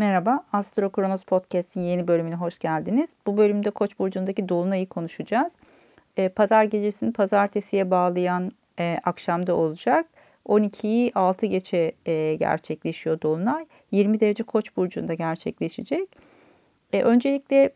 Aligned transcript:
Merhaba, 0.00 0.44
Astro 0.52 0.90
Kronos 0.90 1.22
Podcast'in 1.22 1.80
yeni 1.80 2.08
bölümüne 2.08 2.34
hoş 2.34 2.58
geldiniz. 2.58 3.10
Bu 3.26 3.36
bölümde 3.36 3.70
Koç 3.70 3.98
burcundaki 3.98 4.48
dolunayı 4.48 4.88
konuşacağız. 4.88 5.52
E, 6.16 6.28
pazar 6.28 6.64
gecesini 6.64 7.12
pazartesiye 7.12 7.90
bağlayan 7.90 8.52
e, 8.78 8.98
akşamda 9.04 9.56
olacak. 9.56 10.06
12'yi 10.46 11.12
6 11.14 11.46
geçe 11.46 11.92
e, 12.06 12.34
gerçekleşiyor 12.34 13.20
dolunay. 13.20 13.66
20 13.90 14.20
derece 14.20 14.44
Koç 14.44 14.76
burcunda 14.76 15.14
gerçekleşecek. 15.14 16.08
E, 16.92 17.02
öncelikle 17.02 17.70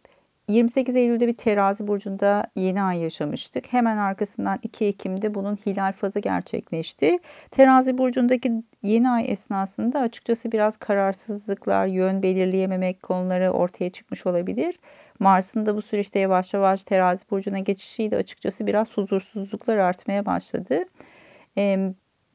28 0.49 0.97
Eylül'de 0.97 1.27
bir 1.27 1.37
terazi 1.37 1.87
burcunda 1.87 2.47
yeni 2.57 2.83
ay 2.83 2.99
yaşamıştık. 2.99 3.73
Hemen 3.73 3.97
arkasından 3.97 4.59
2 4.63 4.85
Ekim'de 4.85 5.35
bunun 5.35 5.57
hilal 5.57 5.93
fazı 5.93 6.19
gerçekleşti. 6.19 7.19
Terazi 7.51 7.99
burcundaki 7.99 8.53
yeni 8.83 9.11
ay 9.11 9.33
esnasında 9.33 10.01
açıkçası 10.01 10.53
biraz 10.53 10.77
kararsızlıklar, 10.77 11.87
yön 11.87 12.23
belirleyememek 12.23 13.03
konuları 13.03 13.51
ortaya 13.51 13.91
çıkmış 13.91 14.27
olabilir. 14.27 14.79
Mars'ın 15.19 15.67
da 15.67 15.77
bu 15.77 15.83
süreçte 15.83 16.19
yavaş 16.19 16.55
yavaş 16.55 16.85
terazi 16.85 17.31
burcuna 17.31 17.59
geçişiyle 17.59 18.17
açıkçası 18.17 18.67
biraz 18.67 18.91
huzursuzluklar 18.97 19.77
artmaya 19.77 20.27
başladı. 20.27 20.85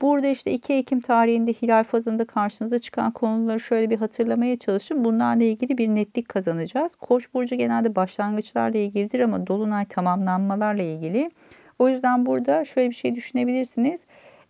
Burada 0.02 0.28
işte 0.28 0.52
2 0.52 0.74
Ekim 0.74 1.00
tarihinde 1.00 1.54
hilal 1.54 1.84
fazında 1.84 2.26
karşınıza 2.26 2.80
çıkan 2.80 3.12
konuları 3.12 3.60
şöyle 3.60 3.90
bir 3.90 3.98
hatırlamaya 3.98 4.56
çalışın. 4.56 5.04
Bunlarla 5.04 5.44
ilgili 5.44 5.78
bir 5.78 5.88
netlik 5.88 6.30
kazanacağız. 6.30 6.96
Koç 6.96 7.34
burcu 7.34 7.56
genelde 7.56 7.96
başlangıçlarla 7.96 8.78
ilgilidir 8.78 9.20
ama 9.20 9.48
dolunay 9.48 9.86
tamamlanmalarla 9.86 10.84
ilgili. 10.84 11.32
O 11.80 11.90
yüzden 11.90 12.26
burada 12.26 12.66
şöyle 12.66 12.90
bir 12.90 12.96
şey 12.96 13.16
düşünebilirsiniz. 13.16 14.02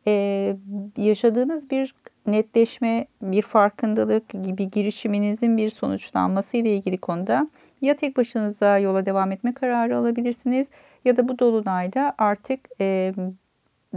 Ee, 0.08 0.56
yaşadığınız 0.98 1.70
bir 1.70 1.96
netleşme, 2.28 3.08
bir 3.22 3.42
farkındalık 3.42 4.30
gibi 4.30 4.72
girişiminizin 4.72 5.58
bir 5.58 5.70
sonuçlanması 5.70 6.58
ile 6.58 6.76
ilgili 6.76 6.98
konuda 6.98 7.50
ya 7.82 7.96
tek 7.96 8.18
başınıza 8.18 8.78
yola 8.78 9.06
devam 9.06 9.32
etme 9.32 9.54
kararı 9.54 9.98
alabilirsiniz 9.98 10.68
ya 11.06 11.18
da 11.18 11.28
bu 11.28 11.40
dolunayda 11.40 12.14
artık 12.18 12.60
e, 12.82 13.14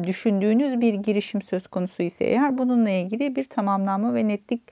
düşündüğünüz 0.02 0.80
bir 0.80 0.94
girişim 0.94 1.42
söz 1.42 1.66
konusu 1.66 2.02
ise 2.02 2.24
eğer 2.24 2.58
bununla 2.58 2.90
ilgili 2.90 3.36
bir 3.36 3.44
tamamlanma 3.44 4.14
ve 4.14 4.28
netlik 4.28 4.62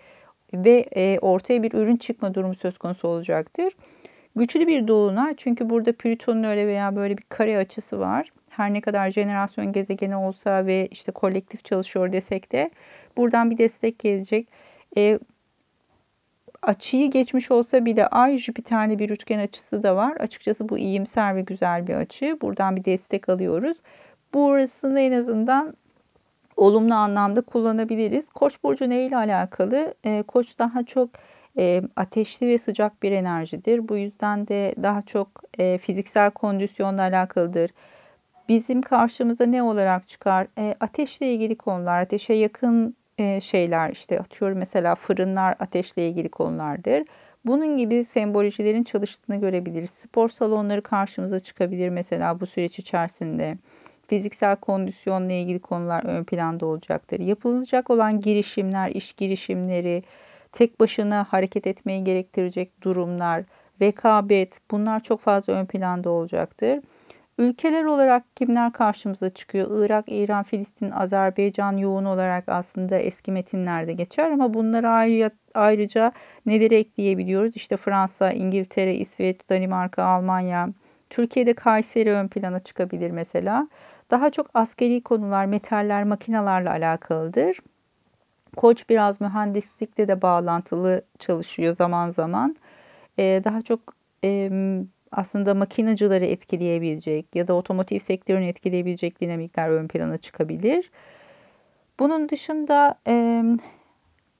ve 0.54 0.86
e, 0.96 1.18
ortaya 1.18 1.62
bir 1.62 1.72
ürün 1.72 1.96
çıkma 1.96 2.34
durumu 2.34 2.54
söz 2.54 2.78
konusu 2.78 3.08
olacaktır. 3.08 3.72
Güçlü 4.36 4.66
bir 4.66 4.88
dolunay 4.88 5.34
çünkü 5.36 5.70
burada 5.70 5.92
Plüton'un 5.92 6.44
öyle 6.44 6.66
veya 6.66 6.96
böyle 6.96 7.18
bir 7.18 7.24
kare 7.28 7.58
açısı 7.58 8.00
var. 8.00 8.32
Her 8.48 8.74
ne 8.74 8.80
kadar 8.80 9.10
jenerasyon 9.10 9.72
gezegeni 9.72 10.16
olsa 10.16 10.66
ve 10.66 10.88
işte 10.90 11.12
kolektif 11.12 11.64
çalışıyor 11.64 12.12
desek 12.12 12.52
de 12.52 12.70
buradan 13.16 13.50
bir 13.50 13.58
destek 13.58 13.98
gelecek. 13.98 14.48
E, 14.96 15.18
açıyı 16.62 17.10
geçmiş 17.10 17.50
olsa 17.50 17.84
bile 17.84 18.06
Ay 18.06 18.36
Jüpiter'li 18.36 18.98
bir 18.98 19.10
üçgen 19.10 19.38
açısı 19.38 19.82
da 19.82 19.96
var. 19.96 20.16
Açıkçası 20.16 20.68
bu 20.68 20.78
iyimser 20.78 21.36
ve 21.36 21.40
güzel 21.40 21.86
bir 21.86 21.94
açı. 21.94 22.38
Buradan 22.40 22.76
bir 22.76 22.84
destek 22.84 23.28
alıyoruz. 23.28 23.76
Burasını 24.34 25.00
en 25.00 25.12
azından 25.12 25.74
olumlu 26.56 26.94
anlamda 26.94 27.40
kullanabiliriz. 27.40 28.30
Koç 28.30 28.62
burcu 28.64 28.90
ne 28.90 29.06
ile 29.06 29.16
alakalı? 29.16 29.94
E, 30.04 30.22
Koç 30.22 30.58
daha 30.58 30.82
çok 30.82 31.10
e, 31.58 31.82
ateşli 31.96 32.48
ve 32.48 32.58
sıcak 32.58 33.02
bir 33.02 33.12
enerjidir. 33.12 33.88
Bu 33.88 33.96
yüzden 33.96 34.48
de 34.48 34.74
daha 34.82 35.02
çok 35.02 35.28
e, 35.58 35.78
fiziksel 35.78 36.30
kondisyonla 36.30 37.02
alakalıdır. 37.02 37.70
Bizim 38.48 38.82
karşımıza 38.82 39.46
ne 39.46 39.62
olarak 39.62 40.08
çıkar? 40.08 40.46
E, 40.58 40.74
ateşle 40.80 41.34
ilgili 41.34 41.56
konular, 41.56 42.00
ateşe 42.00 42.34
yakın 42.34 42.96
e, 43.18 43.40
şeyler 43.40 43.90
işte 43.90 44.20
atıyorum 44.20 44.58
mesela 44.58 44.94
fırınlar 44.94 45.56
ateşle 45.58 46.08
ilgili 46.08 46.28
konulardır. 46.28 47.04
Bunun 47.44 47.76
gibi 47.76 48.04
sembolojilerin 48.04 48.84
çalıştığını 48.84 49.36
görebiliriz. 49.36 49.90
Spor 49.90 50.28
salonları 50.28 50.82
karşımıza 50.82 51.40
çıkabilir 51.40 51.88
mesela 51.88 52.40
bu 52.40 52.46
süreç 52.46 52.78
içerisinde 52.78 53.58
fiziksel 54.10 54.56
kondisyonla 54.56 55.32
ilgili 55.32 55.58
konular 55.58 56.04
ön 56.04 56.24
planda 56.24 56.66
olacaktır. 56.66 57.20
Yapılacak 57.20 57.90
olan 57.90 58.20
girişimler, 58.20 58.90
iş 58.90 59.12
girişimleri, 59.12 60.02
tek 60.52 60.80
başına 60.80 61.26
hareket 61.30 61.66
etmeyi 61.66 62.04
gerektirecek 62.04 62.82
durumlar, 62.82 63.44
rekabet 63.80 64.58
bunlar 64.70 65.00
çok 65.00 65.20
fazla 65.20 65.52
ön 65.52 65.66
planda 65.66 66.10
olacaktır. 66.10 66.80
Ülkeler 67.38 67.84
olarak 67.84 68.36
kimler 68.36 68.72
karşımıza 68.72 69.30
çıkıyor? 69.30 69.84
Irak, 69.84 70.04
İran, 70.08 70.42
Filistin, 70.42 70.90
Azerbaycan 70.90 71.76
yoğun 71.76 72.04
olarak 72.04 72.44
aslında 72.48 72.98
eski 72.98 73.32
metinlerde 73.32 73.92
geçer 73.92 74.30
ama 74.30 74.54
bunlara 74.54 74.90
ayrıca, 74.90 75.30
ayrıca 75.54 76.12
neleri 76.46 76.74
ekleyebiliyoruz? 76.74 77.56
İşte 77.56 77.76
Fransa, 77.76 78.30
İngiltere, 78.30 78.94
İsveç, 78.94 79.36
Danimarka, 79.50 80.04
Almanya. 80.04 80.68
Türkiye'de 81.10 81.54
Kayseri 81.54 82.12
ön 82.12 82.28
plana 82.28 82.60
çıkabilir 82.60 83.10
mesela 83.10 83.68
daha 84.10 84.30
çok 84.30 84.46
askeri 84.54 85.02
konular, 85.02 85.46
metaller, 85.46 86.04
makinalarla 86.04 86.70
alakalıdır. 86.70 87.58
Koç 88.56 88.88
biraz 88.88 89.20
mühendislikle 89.20 90.08
de 90.08 90.22
bağlantılı 90.22 91.02
çalışıyor 91.18 91.74
zaman 91.74 92.10
zaman. 92.10 92.56
Ee, 93.18 93.42
daha 93.44 93.62
çok 93.62 93.80
e, 94.24 94.50
aslında 95.12 95.54
makinacıları 95.54 96.24
etkileyebilecek 96.24 97.36
ya 97.36 97.48
da 97.48 97.54
otomotiv 97.54 97.98
sektörünü 97.98 98.46
etkileyebilecek 98.46 99.20
dinamikler 99.20 99.70
ön 99.70 99.88
plana 99.88 100.18
çıkabilir. 100.18 100.90
Bunun 101.98 102.28
dışında 102.28 102.98
e, 103.06 103.44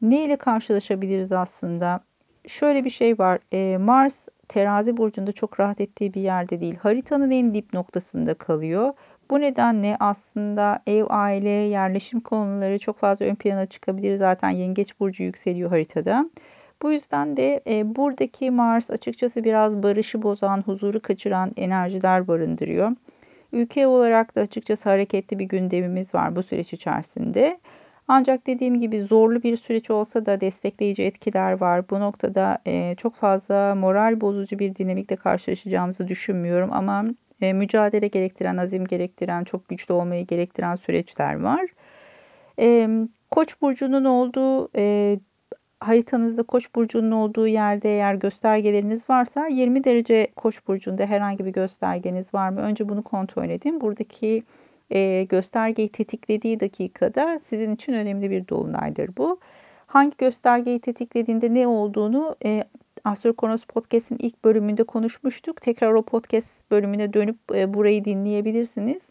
ne 0.03 0.25
ile 0.25 0.37
karşılaşabiliriz 0.37 1.33
aslında? 1.33 2.01
Şöyle 2.47 2.85
bir 2.85 2.91
şey 2.91 3.19
var. 3.19 3.39
E, 3.53 3.77
Mars 3.77 4.29
terazi 4.49 4.97
burcunda 4.97 5.33
çok 5.33 5.61
rahat 5.61 5.81
ettiği 5.81 6.15
bir 6.15 6.21
yerde 6.21 6.61
değil. 6.61 6.77
Haritanın 6.77 7.31
en 7.31 7.55
dip 7.55 7.75
noktasında 7.75 8.35
kalıyor. 8.35 8.93
Bu 9.31 9.41
nedenle 9.41 9.97
aslında 10.01 10.83
ev, 10.87 11.05
aile, 11.09 11.51
yerleşim 11.51 12.21
konuları 12.21 12.79
çok 12.79 12.99
fazla 12.99 13.27
ön 13.27 13.35
plana 13.35 13.67
çıkabilir. 13.67 14.17
Zaten 14.17 14.51
yengeç 14.51 15.01
burcu 15.01 15.23
yükseliyor 15.23 15.71
haritada. 15.71 16.31
Bu 16.83 16.93
yüzden 16.93 17.37
de 17.37 17.63
e, 17.67 17.97
buradaki 17.97 18.51
Mars 18.51 18.91
açıkçası 18.91 19.45
biraz 19.45 19.83
barışı 19.83 20.23
bozan, 20.23 20.63
huzuru 20.63 21.01
kaçıran 21.01 21.53
enerjiler 21.57 22.29
barındırıyor. 22.29 22.91
Ülke 23.53 23.87
olarak 23.87 24.37
da 24.37 24.41
açıkçası 24.41 24.89
hareketli 24.89 25.39
bir 25.39 25.45
gündemimiz 25.45 26.15
var 26.15 26.37
bu 26.37 26.43
süreç 26.43 26.73
içerisinde. 26.73 27.61
Ancak 28.09 28.47
dediğim 28.47 28.81
gibi 28.81 29.01
zorlu 29.03 29.43
bir 29.43 29.57
süreç 29.57 29.91
olsa 29.91 30.27
da 30.27 30.41
destekleyici 30.41 31.03
etkiler 31.03 31.53
var. 31.53 31.91
Bu 31.91 32.01
noktada 32.01 32.59
e, 32.67 32.95
çok 32.97 33.15
fazla 33.15 33.75
moral 33.75 34.21
bozucu 34.21 34.59
bir 34.59 34.75
dinamikle 34.75 35.17
karşılaşacağımızı 35.17 36.09
düşünmüyorum 36.09 36.73
ama 36.73 37.05
e, 37.41 37.53
mücadele 37.53 38.09
gerektiren, 38.09 38.57
azim 38.57 38.87
gerektiren, 38.87 39.45
çok 39.45 39.69
güçlü 39.69 39.95
olmayı 39.95 40.27
gerektiren 40.27 40.77
süreçler 40.77 41.41
var. 41.41 41.67
E, 42.59 42.89
Koç 43.31 43.61
burcunun 43.63 44.05
olduğu 44.05 44.71
e, 44.77 45.17
haritanızda 45.81 46.43
Koç 46.43 46.75
burcunun 46.75 47.11
olduğu 47.11 47.47
yerde 47.47 47.89
eğer 47.89 48.15
göstergeleriniz 48.15 49.11
varsa 49.11 49.47
20 49.47 49.85
derece 49.85 50.27
Koç 50.37 50.69
burcunda 50.69 51.07
herhangi 51.07 51.45
bir 51.45 51.53
göstergeniz 51.53 52.35
var 52.35 52.49
mı? 52.49 52.61
Önce 52.61 52.89
bunu 52.89 53.03
kontrol 53.03 53.49
edin. 53.49 53.81
Buradaki 53.81 54.43
e, 54.91 55.25
göstergeyi 55.25 55.89
tetiklediği 55.89 56.61
dakikada 56.61 57.41
sizin 57.49 57.75
için 57.75 57.93
önemli 57.93 58.31
bir 58.31 58.49
dolunaydır 58.49 59.11
bu. 59.17 59.39
Hangi 59.87 60.17
göstergeyi 60.19 60.81
tetiklediğinde 60.81 61.55
ne 61.55 61.67
olduğunu 61.67 62.37
Astrokonos 63.05 63.65
Podcast'in 63.65 64.17
ilk 64.19 64.45
bölümünde 64.45 64.85
konuşmuştuk. 64.85 65.61
Tekrar 65.61 65.93
o 65.93 66.03
podcast 66.03 66.71
bölümüne 66.71 67.13
dönüp 67.13 67.37
e, 67.55 67.75
burayı 67.75 68.05
dinleyebilirsiniz. 68.05 69.09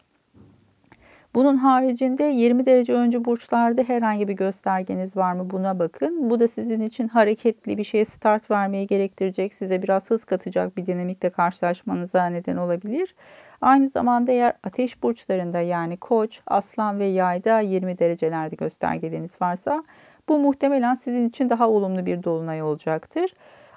Bunun 1.36 1.58
haricinde 1.58 2.24
20 2.24 2.66
derece 2.66 2.94
önce 2.94 3.26
burçlarda 3.26 3.84
herhangi 3.84 4.28
bir 4.28 4.34
göstergeniz 4.34 5.18
var 5.18 5.34
mı 5.34 5.50
buna 5.50 5.80
bakın. 5.80 6.30
Bu 6.30 6.40
da 6.40 6.48
sizin 6.48 6.82
için 6.82 7.08
hareketli 7.08 7.78
bir 7.78 7.84
şeye 7.84 8.06
start 8.06 8.52
vermeyi 8.52 8.88
gerektirecek, 8.88 9.54
size 9.54 9.82
biraz 9.82 10.10
hız 10.10 10.26
katacak 10.26 10.78
bir 10.78 10.86
dinamikle 10.86 11.30
karşılaşmanıza 11.30 12.26
neden 12.26 12.58
olabilir. 12.58 13.16
Aynı 13.62 13.90
zamanda 13.90 14.32
eğer 14.32 14.54
ateş 14.64 15.04
burçlarında 15.04 15.60
yani 15.60 15.98
koç, 15.98 16.42
aslan 16.48 17.00
ve 17.00 17.06
yayda 17.06 17.60
20 17.60 18.00
derecelerde 18.00 18.56
göstergeleriniz 18.56 19.42
varsa 19.42 19.84
bu 20.30 20.40
muhtemelen 20.40 20.96
sizin 20.96 21.30
için 21.30 21.50
daha 21.50 21.70
olumlu 21.70 22.06
bir 22.06 22.24
dolunay 22.24 22.62
olacaktır. 22.62 23.32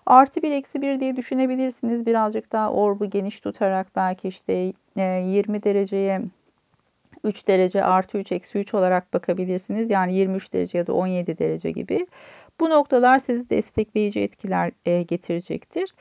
Artı 0.07 0.43
bir 0.43 0.51
eksi 0.51 0.83
bir 0.83 1.01
diye 1.01 1.17
düşünebilirsiniz. 1.17 2.07
Birazcık 2.07 2.53
daha 2.53 2.73
orbu 2.73 3.11
geniş 3.11 3.41
tutarak 3.41 3.87
belki 3.97 4.29
işte 4.29 4.53
20 4.97 5.57
e, 5.57 5.63
dereceye 5.63 6.23
3 7.25 7.49
derece 7.49 7.85
artı 7.85 8.19
3 8.19 8.33
eksi 8.33 8.59
3 8.59 8.75
olarak 8.75 9.13
bakabilirsiniz. 9.13 9.91
Yani 9.91 10.15
23 10.15 10.53
derece 10.53 10.79
ya 10.79 10.87
da 10.87 10.93
17 10.93 11.39
derece 11.39 11.71
gibi. 11.71 12.07
Bu 12.61 12.71
noktalar 12.71 13.19
sizi 13.19 13.51
destekleyici 13.51 14.21
etkiler 14.21 14.73
e, 14.87 15.03
getirecektir. 15.03 15.95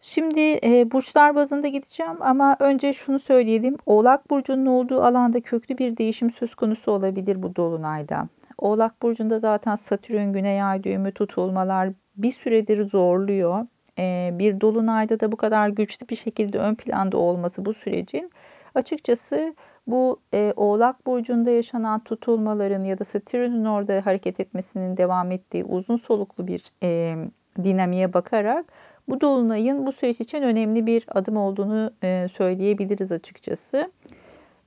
Şimdi 0.00 0.58
e, 0.64 0.90
burçlar 0.92 1.34
bazında 1.34 1.68
gideceğim 1.68 2.16
ama 2.20 2.56
önce 2.60 2.92
şunu 2.92 3.18
söyleyelim. 3.18 3.76
Oğlak 3.86 4.30
burcunun 4.30 4.66
olduğu 4.66 5.02
alanda 5.02 5.40
köklü 5.40 5.78
bir 5.78 5.96
değişim 5.96 6.30
söz 6.30 6.54
konusu 6.54 6.92
olabilir 6.92 7.42
bu 7.42 7.56
dolunayda. 7.56 8.28
Oğlak 8.62 9.02
Burcu'nda 9.02 9.38
zaten 9.38 9.76
Satürn 9.76 10.32
Güney 10.32 10.62
Ay 10.62 10.84
düğümü 10.84 11.12
tutulmalar 11.12 11.88
bir 12.16 12.32
süredir 12.32 12.84
zorluyor. 12.84 13.66
E, 13.98 14.30
bir 14.32 14.60
dolunayda 14.60 15.20
da 15.20 15.32
bu 15.32 15.36
kadar 15.36 15.68
güçlü 15.68 16.08
bir 16.08 16.16
şekilde 16.16 16.58
ön 16.58 16.74
planda 16.74 17.18
olması 17.18 17.64
bu 17.64 17.74
sürecin 17.74 18.30
açıkçası 18.74 19.54
bu 19.86 20.20
e, 20.34 20.52
Oğlak 20.56 21.06
Burcu'nda 21.06 21.50
yaşanan 21.50 22.04
tutulmaların 22.04 22.84
ya 22.84 22.98
da 22.98 23.04
Satürn'ün 23.04 23.64
orada 23.64 24.06
hareket 24.06 24.40
etmesinin 24.40 24.96
devam 24.96 25.32
ettiği 25.32 25.64
uzun 25.64 25.96
soluklu 25.96 26.46
bir 26.46 26.64
e, 26.82 27.16
dinamiğe 27.64 28.12
bakarak 28.12 28.66
bu 29.08 29.20
dolunayın 29.20 29.86
bu 29.86 29.92
süreç 29.92 30.20
için 30.20 30.42
önemli 30.42 30.86
bir 30.86 31.04
adım 31.08 31.36
olduğunu 31.36 31.90
e, 32.04 32.28
söyleyebiliriz 32.36 33.12
açıkçası. 33.12 33.92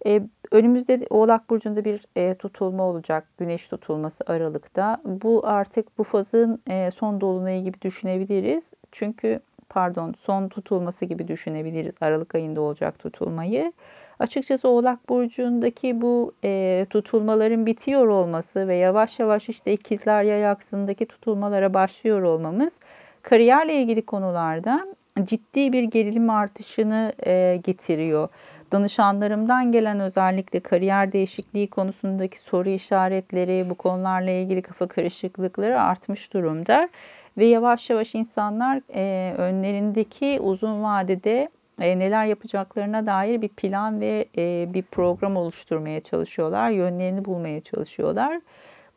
E, 0.05 0.21
önümüzde 0.51 1.07
Oğlak 1.09 1.49
Burcu'nda 1.49 1.85
bir 1.85 2.05
e, 2.15 2.35
tutulma 2.35 2.83
olacak. 2.83 3.27
Güneş 3.37 3.67
tutulması 3.67 4.23
Aralık'ta. 4.27 5.01
Bu 5.05 5.47
artık 5.47 5.97
bu 5.97 6.03
fazın 6.03 6.61
e, 6.69 6.91
son 6.91 7.21
dolunayı 7.21 7.63
gibi 7.63 7.81
düşünebiliriz. 7.81 8.71
Çünkü 8.91 9.39
pardon 9.69 10.13
son 10.19 10.47
tutulması 10.47 11.05
gibi 11.05 11.27
düşünebiliriz. 11.27 11.95
Aralık 12.01 12.35
ayında 12.35 12.61
olacak 12.61 12.99
tutulmayı. 12.99 13.73
Açıkçası 14.19 14.67
Oğlak 14.67 15.09
Burcu'ndaki 15.09 16.01
bu 16.01 16.33
e, 16.43 16.85
tutulmaların 16.89 17.65
bitiyor 17.65 18.07
olması 18.07 18.67
ve 18.67 18.75
yavaş 18.75 19.19
yavaş 19.19 19.49
işte 19.49 19.73
ikizler 19.73 20.23
yay 20.23 20.47
aksındaki 20.47 21.05
tutulmalara 21.05 21.73
başlıyor 21.73 22.21
olmamız 22.21 22.73
kariyerle 23.21 23.73
ilgili 23.81 24.01
konularda 24.01 24.87
ciddi 25.23 25.73
bir 25.73 25.83
gerilim 25.83 26.29
artışını 26.29 27.13
e, 27.25 27.59
getiriyor. 27.63 28.29
Danışanlarımdan 28.75 29.71
gelen 29.71 29.99
özellikle 29.99 30.59
kariyer 30.59 31.11
değişikliği 31.11 31.67
konusundaki 31.67 32.39
soru 32.39 32.69
işaretleri, 32.69 33.69
bu 33.69 33.75
konularla 33.75 34.31
ilgili 34.31 34.61
kafa 34.61 34.87
karışıklıkları 34.87 35.81
artmış 35.81 36.33
durumda. 36.33 36.89
Ve 37.37 37.45
yavaş 37.45 37.89
yavaş 37.89 38.15
insanlar 38.15 38.81
e, 38.93 39.33
önlerindeki 39.37 40.39
uzun 40.39 40.83
vadede 40.83 41.49
e, 41.79 41.99
neler 41.99 42.25
yapacaklarına 42.25 43.05
dair 43.05 43.41
bir 43.41 43.49
plan 43.49 44.01
ve 44.01 44.25
e, 44.37 44.73
bir 44.73 44.83
program 44.83 45.37
oluşturmaya 45.37 46.01
çalışıyorlar. 46.01 46.69
Yönlerini 46.69 47.25
bulmaya 47.25 47.61
çalışıyorlar. 47.61 48.41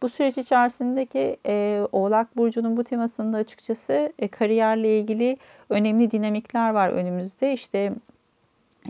Bu 0.02 0.08
süreç 0.08 0.38
içerisindeki 0.38 1.36
e, 1.46 1.82
Oğlak 1.92 2.36
Burcu'nun 2.36 2.76
bu 2.76 2.84
temasında 2.84 3.36
açıkçası 3.36 4.12
e, 4.18 4.28
kariyerle 4.28 4.98
ilgili 4.98 5.36
önemli 5.68 6.10
dinamikler 6.10 6.70
var 6.70 6.88
önümüzde. 6.88 7.52
İşte 7.52 7.92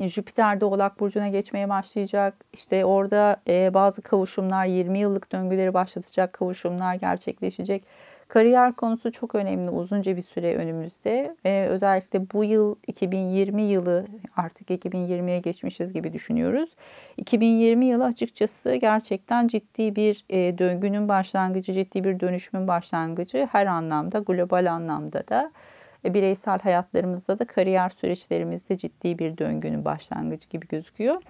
Jüpiter 0.06 0.62
Oğlak 0.62 1.00
Burcu'na 1.00 1.28
geçmeye 1.28 1.68
başlayacak. 1.68 2.34
İşte 2.52 2.84
orada 2.84 3.36
e, 3.48 3.74
bazı 3.74 4.02
kavuşumlar, 4.02 4.66
20 4.66 4.98
yıllık 4.98 5.32
döngüleri 5.32 5.74
başlatacak 5.74 6.32
kavuşumlar 6.32 6.94
gerçekleşecek. 6.94 7.84
Kariyer 8.28 8.72
konusu 8.72 9.12
çok 9.12 9.34
önemli 9.34 9.70
uzunca 9.70 10.16
bir 10.16 10.22
süre 10.22 10.56
önümüzde. 10.56 11.36
Ee, 11.44 11.66
özellikle 11.70 12.30
bu 12.30 12.44
yıl 12.44 12.76
2020 12.86 13.62
yılı 13.62 14.06
artık 14.36 14.70
2020'ye 14.70 15.38
geçmişiz 15.38 15.92
gibi 15.92 16.12
düşünüyoruz. 16.12 16.70
2020 17.16 17.86
yılı 17.86 18.04
açıkçası 18.04 18.74
gerçekten 18.74 19.48
ciddi 19.48 19.96
bir 19.96 20.24
e, 20.30 20.58
döngünün 20.58 21.08
başlangıcı, 21.08 21.72
ciddi 21.72 22.04
bir 22.04 22.20
dönüşümün 22.20 22.68
başlangıcı 22.68 23.48
her 23.52 23.66
anlamda, 23.66 24.18
global 24.18 24.72
anlamda 24.72 25.28
da 25.28 25.42
e, 25.42 25.77
bireysel 26.04 26.58
hayatlarımızda 26.58 27.38
da 27.38 27.44
kariyer 27.44 27.90
süreçlerimizde 27.90 28.76
ciddi 28.76 29.18
bir 29.18 29.38
döngünün 29.38 29.84
başlangıcı 29.84 30.48
gibi 30.48 30.66
gözüküyor. 30.68 31.22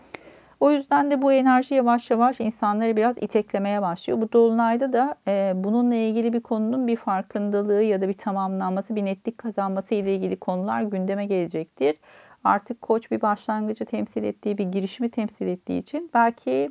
O 0.60 0.70
yüzden 0.70 1.10
de 1.10 1.22
bu 1.22 1.32
enerji 1.32 1.74
yavaş 1.74 2.10
yavaş 2.10 2.40
insanları 2.40 2.96
biraz 2.96 3.16
iteklemeye 3.18 3.82
başlıyor. 3.82 4.20
Bu 4.20 4.32
dolunayda 4.32 4.92
da 4.92 5.14
e, 5.28 5.52
bununla 5.54 5.94
ilgili 5.94 6.32
bir 6.32 6.40
konunun 6.40 6.86
bir 6.86 6.96
farkındalığı 6.96 7.82
ya 7.82 8.00
da 8.00 8.08
bir 8.08 8.14
tamamlanması, 8.14 8.96
bir 8.96 9.04
netlik 9.04 9.38
kazanması 9.38 9.94
ile 9.94 10.14
ilgili 10.14 10.36
konular 10.36 10.82
gündeme 10.82 11.26
gelecektir. 11.26 11.96
Artık 12.44 12.82
koç 12.82 13.10
bir 13.10 13.22
başlangıcı 13.22 13.84
temsil 13.84 14.24
ettiği, 14.24 14.58
bir 14.58 14.64
girişimi 14.64 15.10
temsil 15.10 15.46
ettiği 15.46 15.78
için 15.78 16.10
belki 16.14 16.70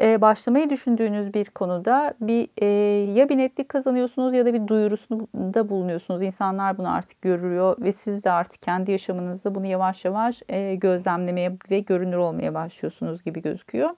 e, 0.00 0.20
başlamayı 0.20 0.70
düşündüğünüz 0.70 1.34
bir 1.34 1.44
konuda 1.44 2.14
bir 2.20 2.48
e, 2.58 2.66
ya 3.12 3.28
bir 3.28 3.38
netlik 3.38 3.68
kazanıyorsunuz 3.68 4.34
ya 4.34 4.46
da 4.46 4.54
bir 4.54 4.66
duyurusunda 4.66 5.68
bulunuyorsunuz. 5.68 6.22
İnsanlar 6.22 6.78
bunu 6.78 6.94
artık 6.94 7.22
görüyor 7.22 7.76
ve 7.80 7.92
siz 7.92 8.24
de 8.24 8.30
artık 8.30 8.62
kendi 8.62 8.90
yaşamınızda 8.92 9.54
bunu 9.54 9.66
yavaş 9.66 10.04
yavaş 10.04 10.42
e, 10.48 10.74
gözlemlemeye 10.74 11.56
ve 11.70 11.80
görünür 11.80 12.16
olmaya 12.16 12.54
başlıyorsunuz 12.54 13.24
gibi 13.24 13.42
gözüküyor. 13.42 13.90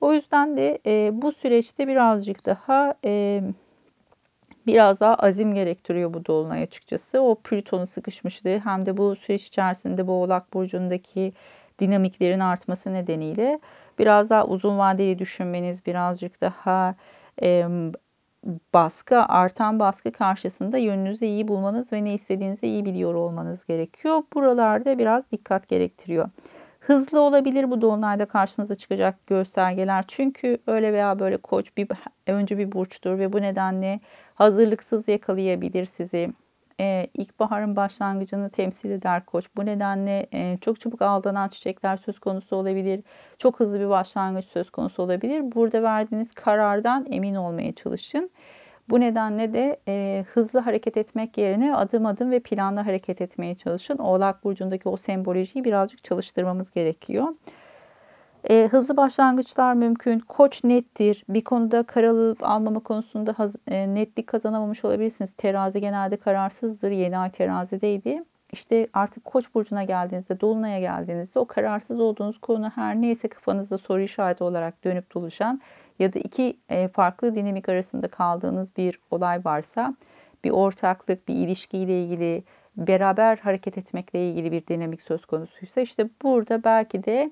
O 0.00 0.12
yüzden 0.12 0.56
de 0.56 0.78
e, 0.86 1.10
bu 1.22 1.32
süreçte 1.32 1.88
birazcık 1.88 2.46
daha 2.46 2.94
e, 3.04 3.42
biraz 4.66 5.00
daha 5.00 5.14
azim 5.14 5.54
gerektiriyor 5.54 6.14
bu 6.14 6.26
dolunay 6.26 6.62
açıkçası. 6.62 7.20
O 7.20 7.34
Plüton'un 7.34 7.84
sıkışmışlığı 7.84 8.60
hem 8.64 8.86
de 8.86 8.96
bu 8.96 9.16
süreç 9.16 9.46
içerisinde 9.46 10.06
bu 10.06 10.12
Oğlak 10.12 10.54
Burcu'ndaki 10.54 11.32
dinamiklerin 11.78 12.40
artması 12.40 12.92
nedeniyle 12.92 13.60
biraz 13.98 14.30
daha 14.30 14.46
uzun 14.46 14.78
vadeli 14.78 15.18
düşünmeniz, 15.18 15.86
birazcık 15.86 16.40
daha 16.40 16.94
e, 17.42 17.66
baskı, 18.74 19.18
artan 19.22 19.78
baskı 19.78 20.12
karşısında 20.12 20.78
yönünüzü 20.78 21.24
iyi 21.24 21.48
bulmanız 21.48 21.92
ve 21.92 22.04
ne 22.04 22.14
istediğinizi 22.14 22.66
iyi 22.66 22.84
biliyor 22.84 23.14
olmanız 23.14 23.66
gerekiyor. 23.66 24.22
Buralarda 24.34 24.98
biraz 24.98 25.30
dikkat 25.32 25.68
gerektiriyor. 25.68 26.28
Hızlı 26.80 27.20
olabilir 27.20 27.70
bu 27.70 27.80
dolunayda 27.80 28.26
karşınıza 28.26 28.74
çıkacak 28.74 29.26
göstergeler. 29.26 30.04
Çünkü 30.08 30.58
öyle 30.66 30.92
veya 30.92 31.18
böyle 31.18 31.36
koç 31.36 31.76
bir 31.76 31.88
önce 32.26 32.58
bir 32.58 32.72
burçtur 32.72 33.18
ve 33.18 33.32
bu 33.32 33.42
nedenle 33.42 34.00
hazırlıksız 34.34 35.08
yakalayabilir 35.08 35.84
sizi 35.84 36.32
e, 36.80 37.06
ilkbaharın 37.14 37.76
başlangıcını 37.76 38.50
temsil 38.50 38.90
eder 38.90 39.26
koç. 39.26 39.46
Bu 39.56 39.66
nedenle 39.66 40.26
e, 40.32 40.58
çok 40.60 40.80
çabuk 40.80 41.02
aldanan 41.02 41.48
çiçekler 41.48 41.96
söz 41.96 42.18
konusu 42.18 42.56
olabilir. 42.56 43.00
Çok 43.38 43.60
hızlı 43.60 43.80
bir 43.80 43.88
başlangıç 43.88 44.44
söz 44.44 44.70
konusu 44.70 45.02
olabilir. 45.02 45.54
Burada 45.54 45.82
verdiğiniz 45.82 46.32
karardan 46.32 47.06
emin 47.10 47.34
olmaya 47.34 47.72
çalışın. 47.72 48.30
Bu 48.88 49.00
nedenle 49.00 49.52
de 49.52 49.80
e, 49.88 50.24
hızlı 50.32 50.60
hareket 50.60 50.96
etmek 50.96 51.38
yerine 51.38 51.76
adım 51.76 52.06
adım 52.06 52.30
ve 52.30 52.40
planlı 52.40 52.80
hareket 52.80 53.20
etmeye 53.20 53.54
çalışın. 53.54 53.98
Oğlak 53.98 54.44
Burcu'ndaki 54.44 54.88
o 54.88 54.96
sembolojiyi 54.96 55.64
birazcık 55.64 56.04
çalıştırmamız 56.04 56.70
gerekiyor. 56.70 57.28
E, 58.50 58.68
hızlı 58.72 58.96
başlangıçlar 58.96 59.74
mümkün. 59.74 60.18
Koç 60.18 60.64
nettir. 60.64 61.24
Bir 61.28 61.44
konuda 61.44 61.82
karar 61.82 62.08
alıp 62.08 62.44
almama 62.44 62.80
konusunda 62.80 63.34
haz, 63.38 63.52
e, 63.68 63.94
netlik 63.94 64.26
kazanamamış 64.26 64.84
olabilirsiniz. 64.84 65.30
Terazi 65.36 65.80
genelde 65.80 66.16
kararsızdır. 66.16 66.90
Yeni 66.90 67.18
ay 67.18 67.30
terazideydi. 67.30 68.22
İşte 68.52 68.88
artık 68.92 69.24
Koç 69.24 69.54
burcuna 69.54 69.84
geldiğinizde, 69.84 70.40
Dolunay'a 70.40 70.80
geldiğinizde 70.80 71.38
o 71.38 71.44
kararsız 71.44 72.00
olduğunuz 72.00 72.38
konu 72.38 72.70
her 72.74 72.94
neyse 72.96 73.28
kafanızda 73.28 73.78
soru 73.78 74.00
işareti 74.00 74.44
olarak 74.44 74.84
dönüp 74.84 75.14
dolaşan 75.14 75.60
ya 75.98 76.12
da 76.12 76.18
iki 76.18 76.56
e, 76.68 76.88
farklı 76.88 77.34
dinamik 77.34 77.68
arasında 77.68 78.08
kaldığınız 78.08 78.76
bir 78.76 78.98
olay 79.10 79.44
varsa, 79.44 79.94
bir 80.44 80.50
ortaklık, 80.50 81.28
bir 81.28 81.34
ilişkiyle 81.34 82.04
ilgili, 82.04 82.44
beraber 82.76 83.36
hareket 83.36 83.78
etmekle 83.78 84.30
ilgili 84.30 84.52
bir 84.52 84.66
dinamik 84.66 85.02
söz 85.02 85.26
konusuysa 85.26 85.80
işte 85.80 86.08
burada 86.22 86.64
belki 86.64 87.04
de 87.04 87.30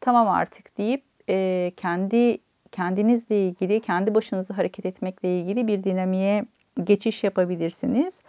tamam 0.00 0.28
artık 0.28 0.78
deyip 0.78 1.02
e, 1.28 1.72
kendi 1.76 2.38
kendinizle 2.72 3.46
ilgili, 3.46 3.80
kendi 3.80 4.14
başınıza 4.14 4.58
hareket 4.58 4.86
etmekle 4.86 5.40
ilgili 5.40 5.66
bir 5.66 5.84
dinamiğe 5.84 6.44
geçiş 6.84 7.24
yapabilirsiniz. 7.24 8.22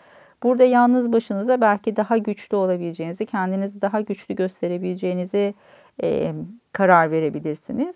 Burada 0.43 0.63
yalnız 0.63 1.13
başınıza 1.13 1.61
belki 1.61 1.95
daha 1.95 2.17
güçlü 2.17 2.57
olabileceğinizi, 2.57 3.25
kendinizi 3.25 3.81
daha 3.81 4.01
güçlü 4.01 4.35
gösterebileceğinizi 4.35 5.53
e, 6.03 6.33
karar 6.71 7.11
verebilirsiniz. 7.11 7.95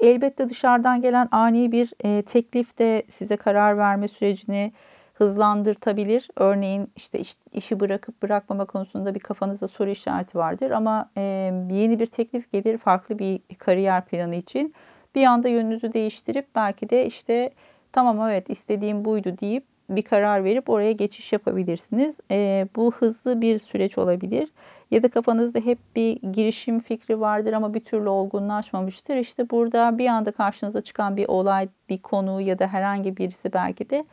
Elbette 0.00 0.48
dışarıdan 0.48 1.02
gelen 1.02 1.28
ani 1.30 1.72
bir 1.72 1.92
e, 2.04 2.22
teklif 2.22 2.78
de 2.78 3.02
size 3.10 3.36
karar 3.36 3.78
verme 3.78 4.08
sürecini 4.08 4.72
hızlandırtabilir. 5.18 6.28
Örneğin 6.36 6.90
işte 6.96 7.18
iş, 7.18 7.36
işi 7.52 7.80
bırakıp 7.80 8.22
bırakmama 8.22 8.64
konusunda 8.64 9.14
bir 9.14 9.20
kafanızda 9.20 9.68
soru 9.68 9.90
işareti 9.90 10.38
vardır 10.38 10.70
ama 10.70 11.10
e, 11.16 11.22
yeni 11.70 12.00
bir 12.00 12.06
teklif 12.06 12.52
gelir 12.52 12.78
farklı 12.78 13.18
bir 13.18 13.40
kariyer 13.58 14.04
planı 14.04 14.34
için. 14.34 14.74
Bir 15.14 15.24
anda 15.24 15.48
yönünüzü 15.48 15.92
değiştirip 15.92 16.46
belki 16.54 16.90
de 16.90 17.06
işte 17.06 17.50
tamam 17.92 18.30
evet 18.30 18.50
istediğim 18.50 19.04
buydu 19.04 19.34
deyip 19.40 19.64
bir 19.90 20.02
karar 20.02 20.44
verip 20.44 20.68
oraya 20.68 20.92
geçiş 20.92 21.32
yapabilirsiniz. 21.32 22.16
E, 22.30 22.68
bu 22.76 22.92
hızlı 22.92 23.40
bir 23.40 23.58
süreç 23.58 23.98
olabilir. 23.98 24.48
Ya 24.90 25.02
da 25.02 25.08
kafanızda 25.08 25.58
hep 25.58 25.78
bir 25.96 26.20
girişim 26.32 26.78
fikri 26.80 27.20
vardır 27.20 27.52
ama 27.52 27.74
bir 27.74 27.80
türlü 27.80 28.08
olgunlaşmamıştır. 28.08 29.16
İşte 29.16 29.50
burada 29.50 29.98
bir 29.98 30.06
anda 30.06 30.32
karşınıza 30.32 30.80
çıkan 30.80 31.16
bir 31.16 31.28
olay, 31.28 31.68
bir 31.88 31.98
konu 31.98 32.40
ya 32.40 32.58
da 32.58 32.66
herhangi 32.66 33.16
birisi 33.16 33.52
belki 33.52 33.90
de 33.90 34.04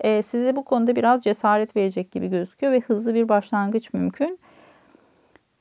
e, 0.00 0.22
size 0.22 0.56
bu 0.56 0.64
konuda 0.64 0.96
biraz 0.96 1.24
cesaret 1.24 1.76
verecek 1.76 2.12
gibi 2.12 2.28
gözüküyor 2.28 2.72
ve 2.72 2.80
hızlı 2.80 3.14
bir 3.14 3.28
başlangıç 3.28 3.92
mümkün. 3.92 4.38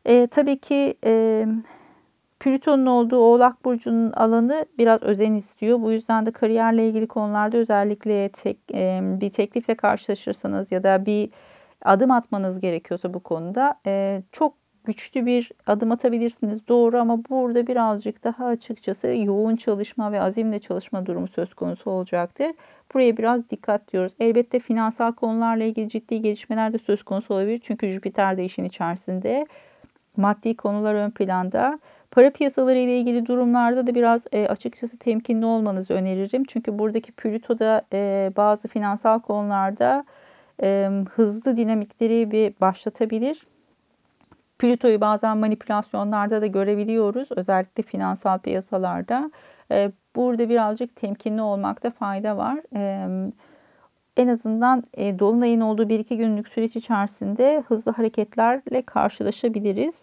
E, 0.06 0.28
tabii 0.28 0.60
ki 0.60 0.94
e, 1.06 1.46
Plüton'un 2.40 2.86
olduğu 2.86 3.18
Oğlak 3.18 3.66
Burcu'nun 3.66 4.12
alanı 4.12 4.66
biraz 4.78 5.04
özen 5.04 5.34
istiyor. 5.34 5.82
Bu 5.82 5.92
yüzden 5.92 6.26
de 6.26 6.32
kariyerle 6.32 6.88
ilgili 6.88 7.08
konularda 7.08 7.58
özellikle 7.58 8.30
tek, 8.30 8.58
e, 8.74 9.00
bir 9.04 9.30
teklifle 9.30 9.76
karşılaşırsanız 9.76 10.72
ya 10.72 10.84
da 10.84 11.06
bir 11.06 11.30
adım 11.86 12.12
atmanız 12.12 12.60
gerekiyorsa 12.60 13.14
bu 13.14 13.20
konuda 13.20 13.76
e, 13.86 14.24
çok 14.32 14.54
güçlü 14.90 15.26
bir 15.26 15.52
adım 15.68 15.92
atabilirsiniz. 15.92 16.68
Doğru 16.68 16.98
ama 17.00 17.18
burada 17.30 17.68
birazcık 17.68 18.24
daha 18.24 18.46
açıkçası 18.46 19.08
yoğun 19.08 19.56
çalışma 19.56 20.12
ve 20.12 20.22
azimle 20.22 20.60
çalışma 20.60 21.06
durumu 21.06 21.28
söz 21.28 21.54
konusu 21.54 21.92
olacaktır. 21.92 22.48
Buraya 22.94 23.18
biraz 23.18 23.50
dikkat 23.50 23.94
diyoruz. 23.94 24.14
Elbette 24.20 24.60
finansal 24.60 25.12
konularla 25.12 25.64
ilgili 25.64 25.90
ciddi 25.90 26.22
gelişmeler 26.22 26.74
de 26.74 26.78
söz 26.78 27.04
konusu 27.04 27.34
olabilir. 27.34 27.60
Çünkü 27.64 27.90
Jüpiter 27.90 28.38
de 28.38 28.46
işin 28.46 28.64
içerisinde. 28.64 29.48
Maddi 30.18 30.56
konular 30.56 30.96
ön 30.96 31.10
planda. 31.10 31.80
Para 32.12 32.30
piyasaları 32.30 32.78
ile 32.78 32.98
ilgili 33.00 33.26
durumlarda 33.26 33.88
da 33.88 33.96
biraz 33.96 34.22
e, 34.32 34.48
açıkçası 34.48 34.98
temkinli 34.98 35.46
olmanızı 35.46 35.94
öneririm. 35.94 36.44
Çünkü 36.44 36.80
buradaki 36.80 37.12
Plüto 37.12 37.60
da 37.60 37.82
e, 37.94 38.32
bazı 38.38 38.68
finansal 38.68 39.20
konularda 39.20 40.06
e, 40.64 40.90
hızlı 41.16 41.58
dinamikleri 41.58 42.32
bir 42.32 42.54
başlatabilir. 42.62 43.46
Plüto'yu 44.60 45.02
bazen 45.02 45.38
manipülasyonlarda 45.38 46.42
da 46.42 46.48
görebiliyoruz. 46.48 47.30
Özellikle 47.32 47.84
finansal 47.84 48.40
piyasalarda. 48.40 49.32
E, 49.72 49.92
burada 50.16 50.50
birazcık 50.50 50.96
temkinli 50.96 51.42
olmakta 51.42 51.92
fayda 51.92 52.38
var. 52.38 52.60
E, 52.76 53.08
en 54.18 54.28
azından 54.28 54.84
e, 54.94 55.20
Dolunay'ın 55.20 55.62
olduğu 55.62 55.90
bir 55.90 56.00
iki 56.00 56.18
günlük 56.18 56.48
süreç 56.48 56.76
içerisinde 56.76 57.64
hızlı 57.68 57.92
hareketlerle 57.92 58.82
karşılaşabiliriz. 58.82 59.96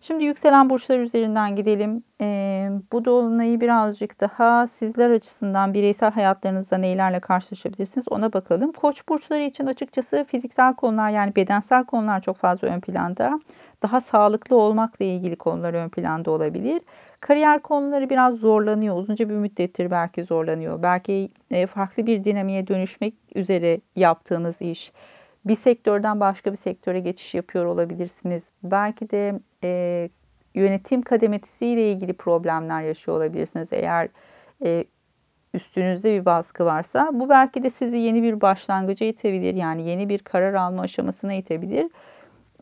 Şimdi 0.00 0.24
yükselen 0.24 0.70
burçlar 0.70 0.98
üzerinden 0.98 1.56
gidelim. 1.56 2.02
Bu 2.92 3.04
dolunayı 3.04 3.60
birazcık 3.60 4.20
daha 4.20 4.66
sizler 4.66 5.10
açısından 5.10 5.74
bireysel 5.74 6.10
hayatlarınızda 6.10 6.76
neylerle 6.76 7.20
karşılaşabilirsiniz 7.20 8.08
ona 8.10 8.32
bakalım. 8.32 8.72
Koç 8.72 9.08
burçları 9.08 9.42
için 9.42 9.66
açıkçası 9.66 10.24
fiziksel 10.28 10.74
konular 10.74 11.10
yani 11.10 11.36
bedensel 11.36 11.84
konular 11.84 12.20
çok 12.20 12.36
fazla 12.36 12.68
ön 12.68 12.80
planda. 12.80 13.40
Daha 13.84 14.00
sağlıklı 14.00 14.56
olmakla 14.56 15.04
ilgili 15.04 15.36
konular 15.36 15.74
ön 15.74 15.88
planda 15.88 16.30
olabilir. 16.30 16.82
Kariyer 17.20 17.62
konuları 17.62 18.10
biraz 18.10 18.34
zorlanıyor. 18.34 18.96
Uzunca 18.96 19.28
bir 19.28 19.34
müddettir 19.34 19.90
belki 19.90 20.24
zorlanıyor. 20.24 20.82
Belki 20.82 21.28
e, 21.50 21.66
farklı 21.66 22.06
bir 22.06 22.24
dinamiğe 22.24 22.66
dönüşmek 22.66 23.14
üzere 23.34 23.80
yaptığınız 23.96 24.56
iş 24.60 24.92
bir 25.44 25.56
sektörden 25.56 26.20
başka 26.20 26.52
bir 26.52 26.56
sektöre 26.56 27.00
geçiş 27.00 27.34
yapıyor 27.34 27.64
olabilirsiniz. 27.64 28.42
Belki 28.62 29.10
de 29.10 29.40
e, 29.64 30.08
yönetim 30.54 31.02
kademesiyle 31.02 31.92
ilgili 31.92 32.12
problemler 32.12 32.82
yaşıyor 32.82 33.16
olabilirsiniz. 33.16 33.68
Eğer 33.72 34.08
e, 34.64 34.84
üstünüzde 35.54 36.20
bir 36.20 36.24
baskı 36.24 36.64
varsa 36.64 37.10
bu 37.12 37.28
belki 37.28 37.62
de 37.62 37.70
sizi 37.70 37.96
yeni 37.96 38.22
bir 38.22 38.40
başlangıca 38.40 39.06
itebilir. 39.06 39.54
Yani 39.54 39.88
yeni 39.88 40.08
bir 40.08 40.18
karar 40.18 40.54
alma 40.54 40.82
aşamasına 40.82 41.34
itebilir. 41.34 41.90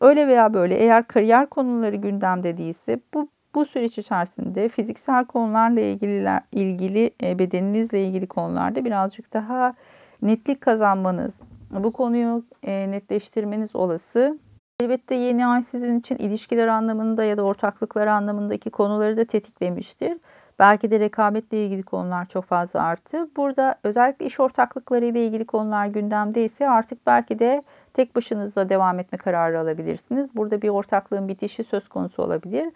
Öyle 0.03 0.27
veya 0.27 0.53
böyle 0.53 0.75
eğer 0.75 1.07
kariyer 1.07 1.45
konuları 1.49 1.95
gündemde 1.95 2.57
değilse 2.57 2.99
bu 3.13 3.27
bu 3.55 3.65
süreç 3.65 3.97
içerisinde 3.97 4.69
fiziksel 4.69 5.25
konularla 5.25 5.79
ilgili 5.79 6.39
ilgili 6.51 7.11
e, 7.23 7.39
bedeninizle 7.39 8.05
ilgili 8.05 8.27
konularda 8.27 8.85
birazcık 8.85 9.33
daha 9.33 9.73
netlik 10.21 10.61
kazanmanız, 10.61 11.41
bu 11.71 11.93
konuyu 11.93 12.45
e, 12.63 12.91
netleştirmeniz 12.91 13.75
olası. 13.75 14.39
Elbette 14.79 15.15
yeni 15.15 15.47
ay 15.47 15.61
sizin 15.61 15.99
için 15.99 16.15
ilişkiler 16.15 16.67
anlamında 16.67 17.23
ya 17.23 17.37
da 17.37 17.43
ortaklıklar 17.43 18.07
anlamındaki 18.07 18.69
konuları 18.69 19.17
da 19.17 19.25
tetiklemiştir. 19.25 20.17
Belki 20.59 20.91
de 20.91 20.99
rekabetle 20.99 21.65
ilgili 21.65 21.83
konular 21.83 22.25
çok 22.25 22.45
fazla 22.45 22.83
arttı. 22.83 23.29
Burada 23.37 23.75
özellikle 23.83 24.25
iş 24.25 24.39
ortaklıkları 24.39 25.05
ile 25.05 25.25
ilgili 25.25 25.45
konular 25.45 25.87
gündemde 25.87 26.45
ise 26.45 26.69
artık 26.69 27.07
belki 27.07 27.39
de 27.39 27.63
tek 27.93 28.15
başınızla 28.15 28.69
devam 28.69 28.99
etme 28.99 29.17
kararı 29.17 29.59
alabilirsiniz. 29.59 30.35
Burada 30.35 30.61
bir 30.61 30.69
ortaklığın 30.69 31.27
bitişi 31.27 31.63
söz 31.63 31.89
konusu 31.89 32.23
olabilir. 32.23 32.71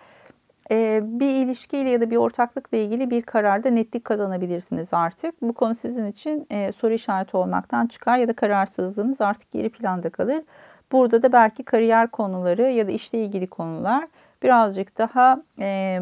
Ee, 0.71 1.01
bir 1.03 1.45
ilişkiyle 1.45 1.89
ya 1.89 2.01
da 2.01 2.12
bir 2.12 2.15
ortaklıkla 2.15 2.77
ilgili 2.77 3.09
bir 3.09 3.21
kararda 3.21 3.69
netlik 3.69 4.05
kazanabilirsiniz 4.05 4.88
artık. 4.91 5.41
Bu 5.41 5.53
konu 5.53 5.75
sizin 5.75 6.05
için 6.05 6.47
e, 6.50 6.71
soru 6.71 6.93
işareti 6.93 7.38
olmaktan 7.38 7.88
çıkar 7.88 8.17
ya 8.17 8.27
da 8.27 8.33
kararsızlığınız 8.33 9.21
artık 9.21 9.51
geri 9.51 9.69
planda 9.69 10.09
kalır. 10.09 10.43
Burada 10.91 11.21
da 11.21 11.31
belki 11.31 11.63
kariyer 11.63 12.07
konuları 12.07 12.62
ya 12.62 12.88
da 12.88 12.91
işle 12.91 13.24
ilgili 13.24 13.47
konular 13.47 14.07
birazcık 14.43 14.97
daha 14.97 15.43
e, 15.59 16.00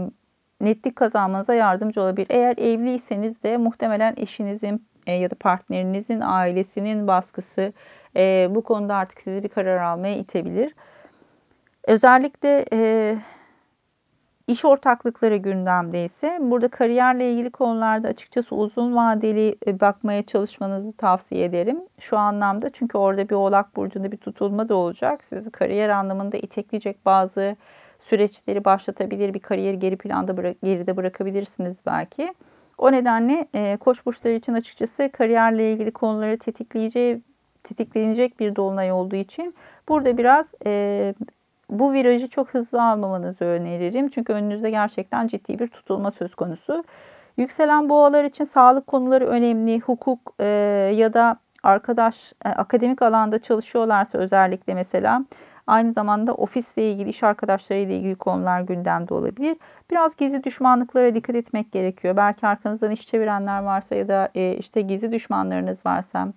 netlik 0.61 0.95
kazanmanıza 0.95 1.53
yardımcı 1.53 2.01
olabilir. 2.01 2.27
Eğer 2.29 2.57
evliyseniz 2.57 3.43
de 3.43 3.57
muhtemelen 3.57 4.13
eşinizin 4.17 4.85
e, 5.07 5.13
ya 5.13 5.31
da 5.31 5.35
partnerinizin 5.35 6.19
ailesinin 6.19 7.07
baskısı 7.07 7.73
e, 8.15 8.47
bu 8.49 8.63
konuda 8.63 8.95
artık 8.95 9.21
sizi 9.21 9.43
bir 9.43 9.49
karar 9.49 9.77
almaya 9.77 10.17
itebilir. 10.17 10.75
Özellikle 11.87 12.65
e, 12.73 13.17
İş 14.47 14.65
ortaklıkları 14.65 15.35
gündemde 15.35 16.05
ise 16.05 16.37
burada 16.41 16.67
kariyerle 16.67 17.31
ilgili 17.31 17.49
konularda 17.49 18.07
açıkçası 18.07 18.55
uzun 18.55 18.95
vadeli 18.95 19.55
e, 19.67 19.79
bakmaya 19.79 20.23
çalışmanızı 20.23 20.93
tavsiye 20.93 21.45
ederim. 21.45 21.79
Şu 21.99 22.17
anlamda 22.17 22.69
çünkü 22.73 22.97
orada 22.97 23.29
bir 23.29 23.35
oğlak 23.35 23.75
burcunda 23.75 24.11
bir 24.11 24.17
tutulma 24.17 24.69
da 24.69 24.75
olacak. 24.75 25.23
Sizi 25.23 25.51
kariyer 25.51 25.89
anlamında 25.89 26.37
itekleyecek 26.37 27.05
bazı 27.05 27.55
süreçleri 27.99 28.65
başlatabilir. 28.65 29.33
Bir 29.33 29.39
kariyeri 29.39 29.79
geri 29.79 29.97
planda 29.97 30.37
bırak, 30.37 30.61
geride 30.63 30.97
bırakabilirsiniz 30.97 31.77
belki. 31.85 32.33
O 32.77 32.91
nedenle 32.91 33.47
e, 33.53 33.77
koç 33.77 34.05
burçları 34.05 34.33
için 34.33 34.53
açıkçası 34.53 35.09
kariyerle 35.13 35.71
ilgili 35.73 35.91
konuları 35.91 36.37
tetikleyeceği 36.37 37.21
tetiklenecek 37.65 38.39
bir 38.39 38.55
dolunay 38.55 38.91
olduğu 38.91 39.15
için 39.15 39.55
burada 39.89 40.17
biraz 40.17 40.45
e, 40.65 41.13
bu 41.69 41.93
virajı 41.93 42.27
çok 42.27 42.49
hızlı 42.49 42.83
almamanızı 42.83 43.45
öneririm. 43.45 44.09
Çünkü 44.09 44.33
önünüzde 44.33 44.69
gerçekten 44.69 45.27
ciddi 45.27 45.59
bir 45.59 45.67
tutulma 45.67 46.11
söz 46.11 46.35
konusu. 46.35 46.83
Yükselen 47.37 47.89
boğalar 47.89 48.23
için 48.23 48.43
sağlık 48.43 48.87
konuları 48.87 49.27
önemli. 49.27 49.79
Hukuk 49.79 50.33
e, 50.39 50.45
ya 50.95 51.13
da 51.13 51.37
arkadaş 51.63 52.33
e, 52.45 52.49
akademik 52.49 53.01
alanda 53.01 53.39
çalışıyorlarsa 53.39 54.17
özellikle 54.17 54.73
mesela 54.73 55.25
aynı 55.67 55.93
zamanda 55.93 56.33
ofisle 56.33 56.91
ilgili, 56.91 57.09
iş 57.09 57.23
arkadaşlarıyla 57.23 57.95
ilgili 57.95 58.15
konular 58.15 58.61
gündemde 58.61 59.13
olabilir. 59.13 59.57
Biraz 59.91 60.15
gizli 60.15 60.43
düşmanlıklara 60.43 61.15
dikkat 61.15 61.35
etmek 61.35 61.71
gerekiyor. 61.71 62.17
Belki 62.17 62.47
arkanızdan 62.47 62.91
iş 62.91 63.07
çevirenler 63.07 63.63
varsa 63.63 63.95
ya 63.95 64.07
da 64.07 64.29
e, 64.35 64.57
işte 64.57 64.81
gizli 64.81 65.11
düşmanlarınız 65.11 65.85
varsa 65.85 66.27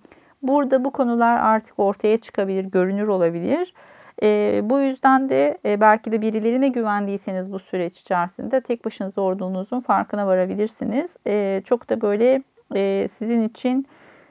burada 0.42 0.85
bu 0.85 0.90
konular 0.90 1.38
artık 1.38 1.78
ortaya 1.78 2.18
çıkabilir, 2.18 2.64
görünür 2.64 3.09
olabilir. 3.09 3.75
E, 4.23 4.61
bu 4.64 4.78
yüzden 4.78 5.28
de 5.28 5.59
e, 5.64 5.80
belki 5.80 6.12
de 6.12 6.21
birilerine 6.21 6.68
güvendiyseniz 6.68 7.52
bu 7.52 7.59
süreç 7.59 8.00
içerisinde 8.00 8.61
tek 8.61 8.85
başınıza 8.85 9.21
olduğunuzun 9.21 9.80
farkına 9.80 10.26
varabilirsiniz. 10.26 11.16
E, 11.26 11.62
çok 11.64 11.90
da 11.90 12.00
böyle 12.00 12.42
e, 12.75 13.09
sizin 13.09 13.42
için 13.42 13.87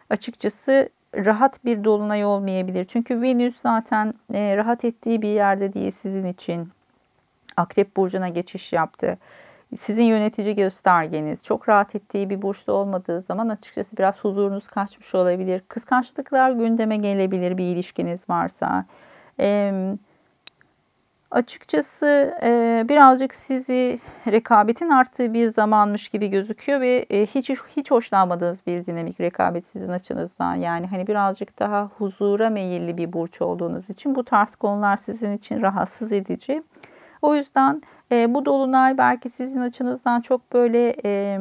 açıkçası 0.09 0.89
rahat 1.15 1.65
bir 1.65 1.83
dolunay 1.83 2.25
olmayabilir. 2.25 2.85
Çünkü 2.85 3.21
Venüs 3.21 3.57
zaten 3.61 4.13
e, 4.33 4.57
rahat 4.57 4.85
ettiği 4.85 5.21
bir 5.21 5.27
yerde 5.27 5.73
değil 5.73 5.91
sizin 5.91 6.25
için. 6.25 6.69
Akrep 7.57 7.97
burcuna 7.97 8.29
geçiş 8.29 8.73
yaptı. 8.73 9.17
Sizin 9.81 10.03
yönetici 10.03 10.55
göstergeniz 10.55 11.43
çok 11.43 11.69
rahat 11.69 11.95
ettiği 11.95 12.29
bir 12.29 12.41
burçta 12.41 12.73
olmadığı 12.73 13.21
zaman 13.21 13.49
açıkçası 13.49 13.97
biraz 13.97 14.19
huzurunuz 14.19 14.67
kaçmış 14.67 15.15
olabilir. 15.15 15.61
Kıskançlıklar 15.67 16.51
gündeme 16.51 16.97
gelebilir 16.97 17.57
bir 17.57 17.63
ilişkiniz 17.63 18.29
varsa. 18.29 18.85
E, 19.39 19.71
açıkçası 21.31 22.37
e, 22.43 22.85
birazcık 22.89 23.35
sizi 23.35 23.99
rekabetin 24.27 24.89
arttığı 24.89 25.33
bir 25.33 25.53
zamanmış 25.53 26.09
gibi 26.09 26.27
gözüküyor 26.27 26.81
ve 26.81 27.05
e, 27.09 27.25
hiç 27.25 27.49
hiç 27.49 27.91
hoşlanmadığınız 27.91 28.67
bir 28.67 28.85
dinamik 28.85 29.21
rekabet 29.21 29.65
sizin 29.65 29.89
açınızdan. 29.89 30.55
Yani 30.55 30.87
hani 30.87 31.07
birazcık 31.07 31.59
daha 31.59 31.89
huzura 31.97 32.49
meyilli 32.49 32.97
bir 32.97 33.13
burç 33.13 33.41
olduğunuz 33.41 33.89
için 33.89 34.15
bu 34.15 34.23
tarz 34.23 34.55
konular 34.55 34.97
sizin 34.97 35.37
için 35.37 35.61
rahatsız 35.61 36.11
edici. 36.11 36.63
O 37.21 37.35
yüzden 37.35 37.81
e, 38.11 38.33
bu 38.33 38.45
dolunay 38.45 38.97
belki 38.97 39.29
sizin 39.29 39.61
açınızdan 39.61 40.21
çok 40.21 40.53
böyle 40.53 40.95
e, 41.05 41.39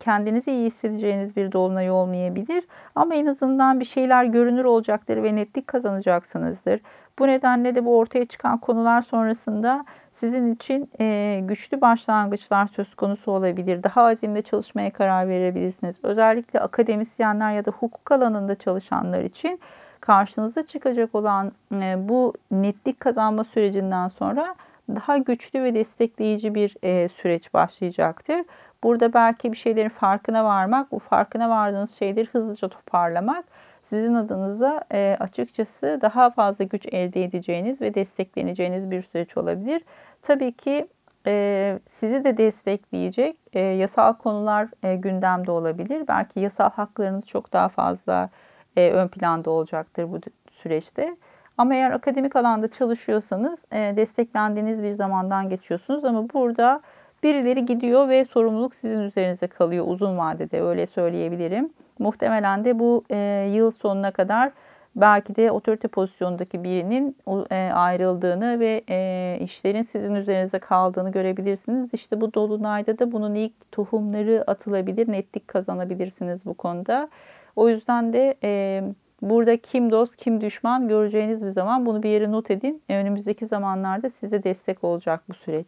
kendinizi 0.00 0.52
iyi 0.52 0.66
hissedeceğiniz 0.66 1.36
bir 1.36 1.52
dolunay 1.52 1.90
olmayabilir. 1.90 2.64
Ama 2.94 3.14
en 3.14 3.26
azından 3.26 3.80
bir 3.80 3.84
şeyler 3.84 4.24
görünür 4.24 4.64
olacaktır 4.64 5.22
ve 5.22 5.36
netlik 5.36 5.66
kazanacaksınızdır. 5.66 6.80
Bu 7.18 7.26
nedenle 7.26 7.74
de 7.74 7.84
bu 7.84 7.98
ortaya 7.98 8.24
çıkan 8.24 8.58
konular 8.58 9.02
sonrasında 9.02 9.84
sizin 10.14 10.54
için 10.54 10.90
e, 11.00 11.40
güçlü 11.44 11.80
başlangıçlar 11.80 12.66
söz 12.66 12.94
konusu 12.94 13.32
olabilir. 13.32 13.82
Daha 13.82 14.02
azimle 14.02 14.42
çalışmaya 14.42 14.92
karar 14.92 15.28
verebilirsiniz. 15.28 15.98
Özellikle 16.02 16.60
akademisyenler 16.60 17.52
ya 17.52 17.64
da 17.64 17.70
hukuk 17.70 18.12
alanında 18.12 18.54
çalışanlar 18.54 19.24
için 19.24 19.60
karşınıza 20.00 20.66
çıkacak 20.66 21.14
olan 21.14 21.52
e, 21.72 22.08
bu 22.08 22.34
netlik 22.50 23.00
kazanma 23.00 23.44
sürecinden 23.44 24.08
sonra 24.08 24.54
daha 24.96 25.18
güçlü 25.18 25.62
ve 25.62 25.74
destekleyici 25.74 26.54
bir 26.54 26.76
e, 26.82 27.08
süreç 27.08 27.54
başlayacaktır. 27.54 28.44
Burada 28.82 29.12
belki 29.12 29.52
bir 29.52 29.56
şeylerin 29.56 29.88
farkına 29.88 30.44
varmak, 30.44 30.92
bu 30.92 30.98
farkına 30.98 31.50
vardığınız 31.50 31.94
şeyleri 31.94 32.26
hızlıca 32.26 32.68
toparlamak 32.68 33.44
sizin 33.90 34.14
adınıza 34.14 34.84
e, 34.92 35.16
açıkçası 35.20 35.98
daha 36.02 36.30
fazla 36.30 36.64
güç 36.64 36.86
elde 36.86 37.24
edeceğiniz 37.24 37.80
ve 37.80 37.94
destekleneceğiniz 37.94 38.90
bir 38.90 39.02
süreç 39.02 39.36
olabilir. 39.36 39.82
Tabii 40.22 40.52
ki 40.52 40.88
e, 41.26 41.78
sizi 41.86 42.24
de 42.24 42.36
destekleyecek 42.36 43.36
e, 43.52 43.60
yasal 43.60 44.12
konular 44.12 44.68
e, 44.82 44.96
gündemde 44.96 45.50
olabilir. 45.50 46.08
Belki 46.08 46.40
yasal 46.40 46.70
haklarınız 46.70 47.26
çok 47.26 47.52
daha 47.52 47.68
fazla 47.68 48.30
e, 48.76 48.90
ön 48.90 49.08
planda 49.08 49.50
olacaktır 49.50 50.12
bu 50.12 50.20
süreçte. 50.52 51.16
Ama 51.58 51.74
eğer 51.74 51.90
akademik 51.90 52.36
alanda 52.36 52.68
çalışıyorsanız 52.68 53.64
e, 53.72 53.92
desteklendiğiniz 53.96 54.82
bir 54.82 54.92
zamandan 54.92 55.48
geçiyorsunuz. 55.48 56.04
Ama 56.04 56.26
burada 56.34 56.80
birileri 57.22 57.66
gidiyor 57.66 58.08
ve 58.08 58.24
sorumluluk 58.24 58.74
sizin 58.74 59.00
üzerinize 59.00 59.46
kalıyor 59.46 59.84
uzun 59.88 60.18
vadede 60.18 60.62
öyle 60.62 60.86
söyleyebilirim. 60.86 61.70
Muhtemelen 61.98 62.64
de 62.64 62.78
bu 62.78 63.04
e, 63.10 63.50
yıl 63.54 63.70
sonuna 63.70 64.10
kadar 64.10 64.52
belki 64.96 65.36
de 65.36 65.50
otorite 65.50 65.88
pozisyondaki 65.88 66.64
birinin 66.64 67.16
e, 67.50 67.70
ayrıldığını 67.74 68.60
ve 68.60 68.82
e, 68.90 69.38
işlerin 69.40 69.82
sizin 69.82 70.14
üzerinize 70.14 70.58
kaldığını 70.58 71.12
görebilirsiniz. 71.12 71.94
İşte 71.94 72.20
bu 72.20 72.34
dolunayda 72.34 72.98
da 72.98 73.12
bunun 73.12 73.34
ilk 73.34 73.72
tohumları 73.72 74.44
atılabilir, 74.46 75.12
netlik 75.12 75.48
kazanabilirsiniz 75.48 76.46
bu 76.46 76.54
konuda. 76.54 77.08
O 77.56 77.68
yüzden 77.68 78.12
de 78.12 78.34
e, 78.42 78.82
burada 79.22 79.56
kim 79.56 79.90
dost 79.90 80.16
kim 80.16 80.40
düşman 80.40 80.88
göreceğiniz 80.88 81.46
bir 81.46 81.50
zaman 81.50 81.86
bunu 81.86 82.02
bir 82.02 82.08
yere 82.08 82.32
not 82.32 82.50
edin. 82.50 82.82
Önümüzdeki 82.88 83.46
zamanlarda 83.46 84.08
size 84.08 84.42
destek 84.42 84.84
olacak 84.84 85.22
bu 85.28 85.34
süreç. 85.34 85.66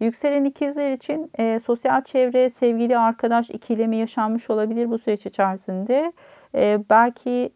Yükselen 0.00 0.44
ikizler 0.44 0.92
için 0.92 1.30
e, 1.38 1.60
sosyal 1.66 2.04
çevre, 2.04 2.50
sevgili 2.50 2.98
arkadaş 2.98 3.50
ikilemi 3.50 3.96
yaşanmış 3.96 4.50
olabilir 4.50 4.90
bu 4.90 4.98
süreç 4.98 5.26
içerisinde. 5.26 6.12
E, 6.54 6.80
belki 6.90 7.50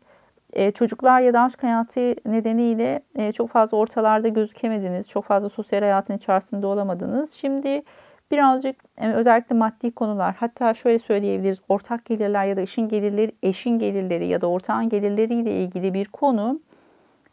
e, 0.53 0.71
çocuklar 0.71 1.21
ya 1.21 1.35
da 1.35 1.41
aşk 1.41 1.63
hayatı 1.63 2.01
nedeniyle 2.27 3.03
e, 3.17 3.33
çok 3.33 3.49
fazla 3.49 3.77
ortalarda 3.77 4.29
gözükemediniz. 4.29 5.09
Çok 5.09 5.25
fazla 5.25 5.49
sosyal 5.49 5.81
hayatın 5.81 6.17
içerisinde 6.17 6.67
olamadınız. 6.67 7.33
Şimdi 7.33 7.83
birazcık 8.31 8.77
e, 8.97 9.13
özellikle 9.13 9.57
maddi 9.57 9.91
konular 9.91 10.35
hatta 10.35 10.75
şöyle 10.75 10.99
söyleyebiliriz 10.99 11.59
ortak 11.69 12.05
gelirler 12.05 12.45
ya 12.45 12.57
da 12.57 12.61
eşin 12.61 12.89
gelirleri, 12.89 13.33
eşin 13.43 13.79
gelirleri 13.79 14.27
ya 14.27 14.41
da 14.41 14.47
ortağın 14.47 14.89
gelirleriyle 14.89 15.63
ilgili 15.63 15.95
bir 15.95 16.05
konu 16.05 16.61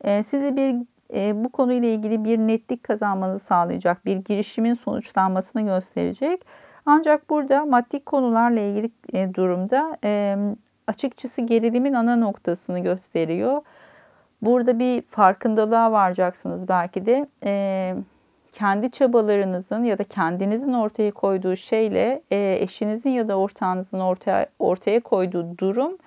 e, 0.03 0.23
sizi 0.23 0.57
bir 0.57 0.75
e, 1.13 1.43
bu 1.43 1.49
konuyla 1.49 1.89
ilgili 1.89 2.23
bir 2.23 2.37
netlik 2.37 2.83
kazanmanızı 2.83 3.45
sağlayacak 3.45 4.05
bir 4.05 4.17
girişimin 4.17 4.73
sonuçlanmasını 4.73 5.61
gösterecek. 5.61 6.41
Ancak 6.85 7.29
burada 7.29 7.65
maddi 7.65 8.05
konularla 8.05 8.59
ilgili 8.59 9.33
durumda 9.33 9.97
açıkçası 10.87 11.41
gerilimin 11.41 11.93
ana 11.93 12.15
noktasını 12.15 12.79
gösteriyor. 12.79 13.61
Burada 14.41 14.79
bir 14.79 15.01
farkındalığa 15.01 15.91
varacaksınız 15.91 16.69
belki 16.69 17.05
de. 17.05 17.27
E, 17.43 17.95
kendi 18.55 18.91
çabalarınızın 18.91 19.83
ya 19.83 19.97
da 19.97 20.03
kendinizin 20.03 20.73
ortaya 20.73 21.11
koyduğu 21.11 21.55
şeyle 21.55 22.21
e, 22.31 22.57
eşinizin 22.61 23.09
ya 23.09 23.27
da 23.27 23.39
ortağınızın 23.39 23.99
ortaya 23.99 24.47
ortaya 24.59 24.99
koyduğu 24.99 25.57
durum 25.57 25.97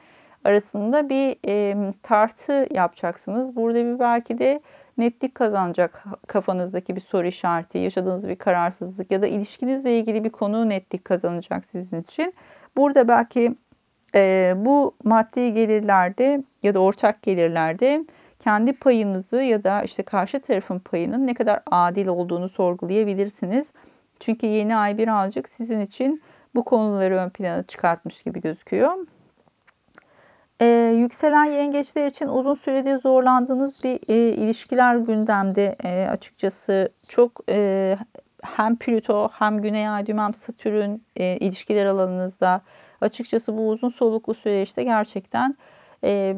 arasında 0.44 1.08
bir 1.08 1.36
e, 1.46 1.76
tartı 2.02 2.66
yapacaksınız. 2.70 3.56
Burada 3.56 3.78
bir 3.84 3.98
belki 3.98 4.38
de 4.38 4.60
netlik 4.98 5.34
kazanacak 5.34 6.04
kafanızdaki 6.26 6.96
bir 6.96 7.00
soru 7.00 7.26
işareti, 7.26 7.78
yaşadığınız 7.78 8.28
bir 8.28 8.36
kararsızlık 8.36 9.10
ya 9.10 9.22
da 9.22 9.26
ilişkinizle 9.26 9.98
ilgili 9.98 10.24
bir 10.24 10.30
konu 10.30 10.68
netlik 10.68 11.04
kazanacak 11.04 11.64
sizin 11.72 12.02
için. 12.02 12.34
Burada 12.76 13.08
belki 13.08 13.54
e, 14.14 14.52
bu 14.56 14.94
maddi 15.04 15.52
gelirlerde 15.52 16.42
ya 16.62 16.74
da 16.74 16.78
ortak 16.78 17.22
gelirlerde 17.22 18.04
kendi 18.38 18.72
payınızı 18.72 19.36
ya 19.36 19.64
da 19.64 19.82
işte 19.82 20.02
karşı 20.02 20.40
tarafın 20.40 20.78
payının 20.78 21.26
ne 21.26 21.34
kadar 21.34 21.60
adil 21.70 22.06
olduğunu 22.06 22.48
sorgulayabilirsiniz. 22.48 23.66
Çünkü 24.20 24.46
yeni 24.46 24.76
ay 24.76 24.98
birazcık 24.98 25.48
sizin 25.48 25.80
için 25.80 26.22
bu 26.54 26.64
konuları 26.64 27.16
ön 27.16 27.30
plana 27.30 27.62
çıkartmış 27.62 28.22
gibi 28.22 28.40
gözüküyor. 28.40 29.06
Ee, 30.60 30.94
yükselen 30.96 31.44
yengeçler 31.44 32.06
için 32.06 32.28
uzun 32.28 32.54
süredir 32.54 32.98
zorlandığınız 32.98 33.84
bir 33.84 34.00
e, 34.08 34.32
ilişkiler 34.32 34.96
gündemde 34.96 35.76
e, 35.84 36.08
açıkçası 36.08 36.88
çok 37.08 37.40
e, 37.48 37.96
hem 38.42 38.76
Plüto 38.76 39.28
hem 39.32 39.60
Güney 39.60 39.88
Ay 39.88 40.06
düğüm 40.06 40.18
hem 40.18 40.34
Satürn 40.34 40.98
e, 41.16 41.36
ilişkiler 41.36 41.86
alanınızda 41.86 42.60
açıkçası 43.00 43.56
bu 43.56 43.68
uzun 43.68 43.88
soluklu 43.88 44.34
süreçte 44.34 44.84
gerçekten 44.84 45.56
e, 46.04 46.36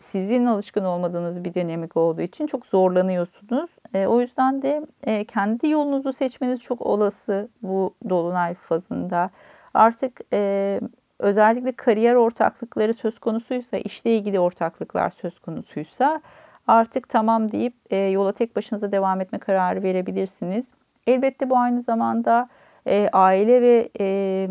sizin 0.00 0.46
alışkın 0.46 0.84
olmadığınız 0.84 1.44
bir 1.44 1.54
dinamik 1.54 1.96
olduğu 1.96 2.22
için 2.22 2.46
çok 2.46 2.66
zorlanıyorsunuz. 2.66 3.70
E, 3.94 4.06
o 4.06 4.20
yüzden 4.20 4.62
de 4.62 4.86
e, 5.04 5.24
kendi 5.24 5.68
yolunuzu 5.68 6.12
seçmeniz 6.12 6.60
çok 6.60 6.80
olası 6.80 7.48
bu 7.62 7.94
dolunay 8.08 8.54
fazında. 8.54 9.30
Artık 9.74 10.20
e, 10.32 10.80
özellikle 11.18 11.72
kariyer 11.72 12.14
ortaklıkları 12.14 12.94
söz 12.94 13.18
konusuysa, 13.18 13.76
işle 13.76 14.16
ilgili 14.16 14.40
ortaklıklar 14.40 15.10
söz 15.10 15.38
konusuysa 15.38 16.20
artık 16.66 17.08
tamam 17.08 17.52
deyip 17.52 17.74
e, 17.90 17.96
yola 17.96 18.32
tek 18.32 18.56
başınıza 18.56 18.92
devam 18.92 19.20
etme 19.20 19.38
kararı 19.38 19.82
verebilirsiniz. 19.82 20.66
Elbette 21.06 21.50
bu 21.50 21.58
aynı 21.58 21.82
zamanda 21.82 22.48
e, 22.86 23.08
aile 23.12 23.62
ve 23.62 23.88
e, 24.00 24.48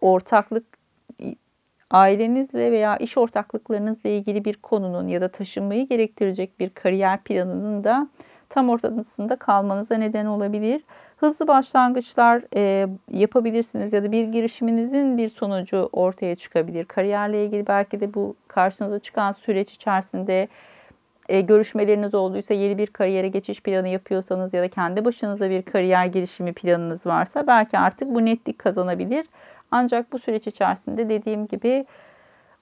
ortaklık 0.00 0.83
ailenizle 1.94 2.72
veya 2.72 2.96
iş 2.96 3.18
ortaklıklarınızla 3.18 4.10
ilgili 4.10 4.44
bir 4.44 4.54
konunun 4.54 5.08
ya 5.08 5.20
da 5.20 5.28
taşınmayı 5.28 5.88
gerektirecek 5.88 6.60
bir 6.60 6.70
kariyer 6.70 7.22
planının 7.22 7.84
da 7.84 8.08
tam 8.48 8.68
ortasında 8.68 9.36
kalmanıza 9.36 9.94
neden 9.94 10.26
olabilir. 10.26 10.82
Hızlı 11.16 11.48
başlangıçlar 11.48 12.42
e, 12.56 12.86
yapabilirsiniz 13.12 13.92
ya 13.92 14.02
da 14.02 14.12
bir 14.12 14.24
girişiminizin 14.24 15.18
bir 15.18 15.28
sonucu 15.28 15.88
ortaya 15.92 16.36
çıkabilir. 16.36 16.84
Kariyerle 16.84 17.44
ilgili 17.44 17.66
belki 17.66 18.00
de 18.00 18.14
bu 18.14 18.36
karşınıza 18.48 18.98
çıkan 18.98 19.32
süreç 19.32 19.72
içerisinde 19.72 20.48
e, 21.28 21.40
görüşmeleriniz 21.40 22.14
olduysa 22.14 22.54
yeni 22.54 22.78
bir 22.78 22.86
kariyere 22.86 23.28
geçiş 23.28 23.60
planı 23.60 23.88
yapıyorsanız 23.88 24.54
ya 24.54 24.62
da 24.62 24.68
kendi 24.68 25.04
başınıza 25.04 25.50
bir 25.50 25.62
kariyer 25.62 26.06
girişimi 26.06 26.52
planınız 26.52 27.06
varsa 27.06 27.46
belki 27.46 27.78
artık 27.78 28.14
bu 28.14 28.24
netlik 28.24 28.58
kazanabilir. 28.58 29.26
Ancak 29.76 30.12
bu 30.12 30.18
süreç 30.18 30.46
içerisinde 30.46 31.08
dediğim 31.08 31.46
gibi 31.46 31.86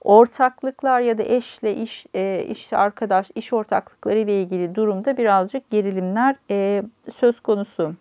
ortaklıklar 0.01 0.99
ya 0.99 1.17
da 1.17 1.23
eşle 1.23 1.75
iş, 1.75 2.05
e, 2.15 2.45
iş 2.49 2.73
arkadaş, 2.73 3.31
iş 3.35 3.53
ortaklıkları 3.53 4.19
ile 4.19 4.41
ilgili 4.41 4.75
durumda 4.75 5.17
birazcık 5.17 5.69
gerilimler 5.69 6.35
e, 6.49 6.83
söz 7.11 7.39
konusu. 7.39 7.93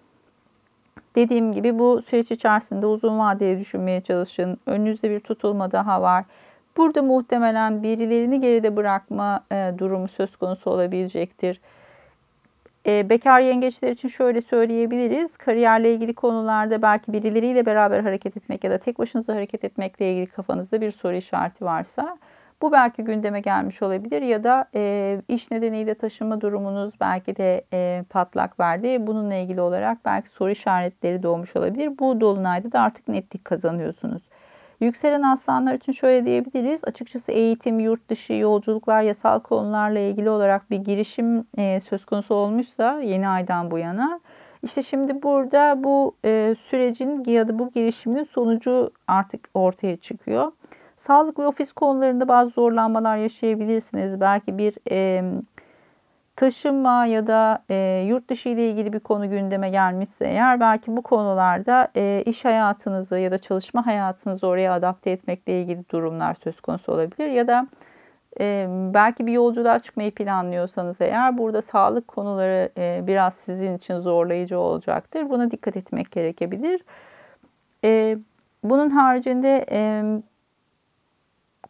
Dediğim 1.14 1.52
gibi 1.52 1.78
bu 1.78 2.02
süreç 2.02 2.30
içerisinde 2.30 2.86
uzun 2.86 3.18
vadeli 3.18 3.60
düşünmeye 3.60 4.00
çalışın. 4.00 4.58
Önünüzde 4.66 5.10
bir 5.10 5.20
tutulma 5.20 5.72
daha 5.72 6.02
var. 6.02 6.24
Burada 6.76 7.02
muhtemelen 7.02 7.82
birilerini 7.82 8.40
geride 8.40 8.76
bırakma 8.76 9.44
e, 9.52 9.72
durumu 9.78 10.08
söz 10.08 10.36
konusu 10.36 10.70
olabilecektir. 10.70 11.60
E, 12.86 13.08
bekar 13.10 13.40
yengeçler 13.40 13.90
için 13.92 14.08
şöyle 14.08 14.40
söyleyebiliriz. 14.40 15.36
Kariyerle 15.36 15.94
ilgili 15.94 16.14
konularda 16.14 16.82
belki 16.82 17.12
birileriyle 17.12 17.66
beraber 17.66 18.00
hareket 18.00 18.36
etmek 18.36 18.64
ya 18.64 18.70
da 18.70 18.78
tek 18.78 18.98
başınıza 18.98 19.34
hareket 19.34 19.64
etmekle 19.64 20.12
ilgili 20.12 20.26
kafanızda 20.26 20.80
bir 20.80 20.90
soru 20.90 21.14
işareti 21.14 21.64
varsa 21.64 22.18
bu 22.62 22.72
belki 22.72 23.04
gündeme 23.04 23.40
gelmiş 23.40 23.82
olabilir 23.82 24.22
ya 24.22 24.44
da 24.44 24.66
e, 24.74 25.22
iş 25.28 25.50
nedeniyle 25.50 25.94
taşınma 25.94 26.40
durumunuz 26.40 26.94
belki 27.00 27.36
de 27.36 27.64
e, 27.72 28.04
patlak 28.10 28.60
verdi. 28.60 29.06
Bununla 29.06 29.34
ilgili 29.34 29.60
olarak 29.60 30.04
belki 30.04 30.28
soru 30.28 30.50
işaretleri 30.50 31.22
doğmuş 31.22 31.56
olabilir. 31.56 31.98
Bu 31.98 32.20
dolunayda 32.20 32.72
da 32.72 32.80
artık 32.80 33.08
netlik 33.08 33.44
kazanıyorsunuz. 33.44 34.22
Yükselen 34.82 35.22
aslanlar 35.22 35.74
için 35.74 35.92
şöyle 35.92 36.26
diyebiliriz. 36.26 36.84
Açıkçası 36.84 37.32
eğitim, 37.32 37.80
yurt 37.80 38.08
dışı, 38.08 38.32
yolculuklar, 38.32 39.02
yasal 39.02 39.40
konularla 39.40 39.98
ilgili 39.98 40.30
olarak 40.30 40.70
bir 40.70 40.76
girişim 40.76 41.46
e, 41.58 41.80
söz 41.80 42.04
konusu 42.04 42.34
olmuşsa 42.34 43.00
yeni 43.00 43.28
aydan 43.28 43.70
bu 43.70 43.78
yana. 43.78 44.20
İşte 44.62 44.82
şimdi 44.82 45.22
burada 45.22 45.84
bu 45.84 46.16
e, 46.24 46.54
sürecin 46.60 47.24
ya 47.26 47.48
da 47.48 47.58
bu 47.58 47.70
girişimin 47.70 48.24
sonucu 48.24 48.90
artık 49.08 49.48
ortaya 49.54 49.96
çıkıyor. 49.96 50.52
Sağlık 50.98 51.38
ve 51.38 51.46
ofis 51.46 51.72
konularında 51.72 52.28
bazı 52.28 52.50
zorlanmalar 52.50 53.16
yaşayabilirsiniz. 53.16 54.20
Belki 54.20 54.58
bir 54.58 54.74
e, 54.90 55.22
taşınma 56.36 57.06
ya 57.06 57.26
da 57.26 57.64
e, 57.70 58.04
yurt 58.08 58.28
dışı 58.28 58.48
ile 58.48 58.70
ilgili 58.70 58.92
bir 58.92 59.00
konu 59.00 59.30
gündeme 59.30 59.70
gelmişse 59.70 60.26
eğer 60.26 60.60
belki 60.60 60.96
bu 60.96 61.02
konularda 61.02 61.88
e, 61.96 62.22
iş 62.26 62.44
hayatınızı 62.44 63.18
ya 63.18 63.30
da 63.30 63.38
çalışma 63.38 63.86
hayatınızı 63.86 64.46
oraya 64.46 64.72
adapte 64.72 65.10
etmekle 65.10 65.62
ilgili 65.62 65.88
durumlar 65.90 66.34
söz 66.44 66.60
konusu 66.60 66.92
olabilir 66.92 67.28
ya 67.28 67.46
da 67.48 67.66
E, 68.40 68.66
belki 68.94 69.26
bir 69.26 69.32
yolculuğa 69.32 69.78
çıkmayı 69.78 70.14
planlıyorsanız 70.14 71.00
eğer 71.00 71.38
burada 71.38 71.62
sağlık 71.62 72.08
konuları 72.08 72.70
e, 72.78 73.00
biraz 73.06 73.34
sizin 73.34 73.76
için 73.76 74.00
zorlayıcı 74.00 74.58
olacaktır. 74.58 75.30
Buna 75.30 75.50
dikkat 75.50 75.76
etmek 75.76 76.10
gerekebilir. 76.10 76.84
E, 77.84 78.18
bunun 78.64 78.90
haricinde 78.90 79.66
e, 79.70 80.02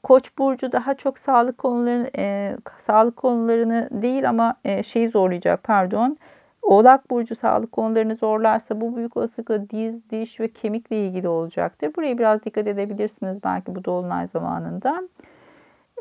Koç 0.03 0.39
burcu 0.39 0.73
daha 0.73 0.95
çok 0.95 1.19
sağlık 1.19 1.59
konularını 1.59 2.11
e, 2.19 2.57
sağlık 2.81 3.17
konularını 3.17 3.89
değil 3.93 4.29
ama 4.29 4.55
e, 4.65 4.83
şeyi 4.83 5.09
zorlayacak 5.09 5.63
pardon. 5.63 6.17
Oğlak 6.63 7.11
burcu 7.11 7.37
sağlık 7.37 7.73
konularını 7.73 8.15
zorlarsa 8.17 8.81
bu 8.81 8.97
büyük 8.97 9.17
olasılıkla 9.17 9.71
diz, 9.71 10.11
diş 10.11 10.41
ve 10.41 10.49
kemikle 10.49 11.07
ilgili 11.07 11.29
olacaktır. 11.29 11.91
Buraya 11.97 12.19
biraz 12.19 12.45
dikkat 12.45 12.67
edebilirsiniz 12.67 13.45
belki 13.45 13.75
bu 13.75 13.85
dolunay 13.85 14.29
zamanında. 14.33 15.03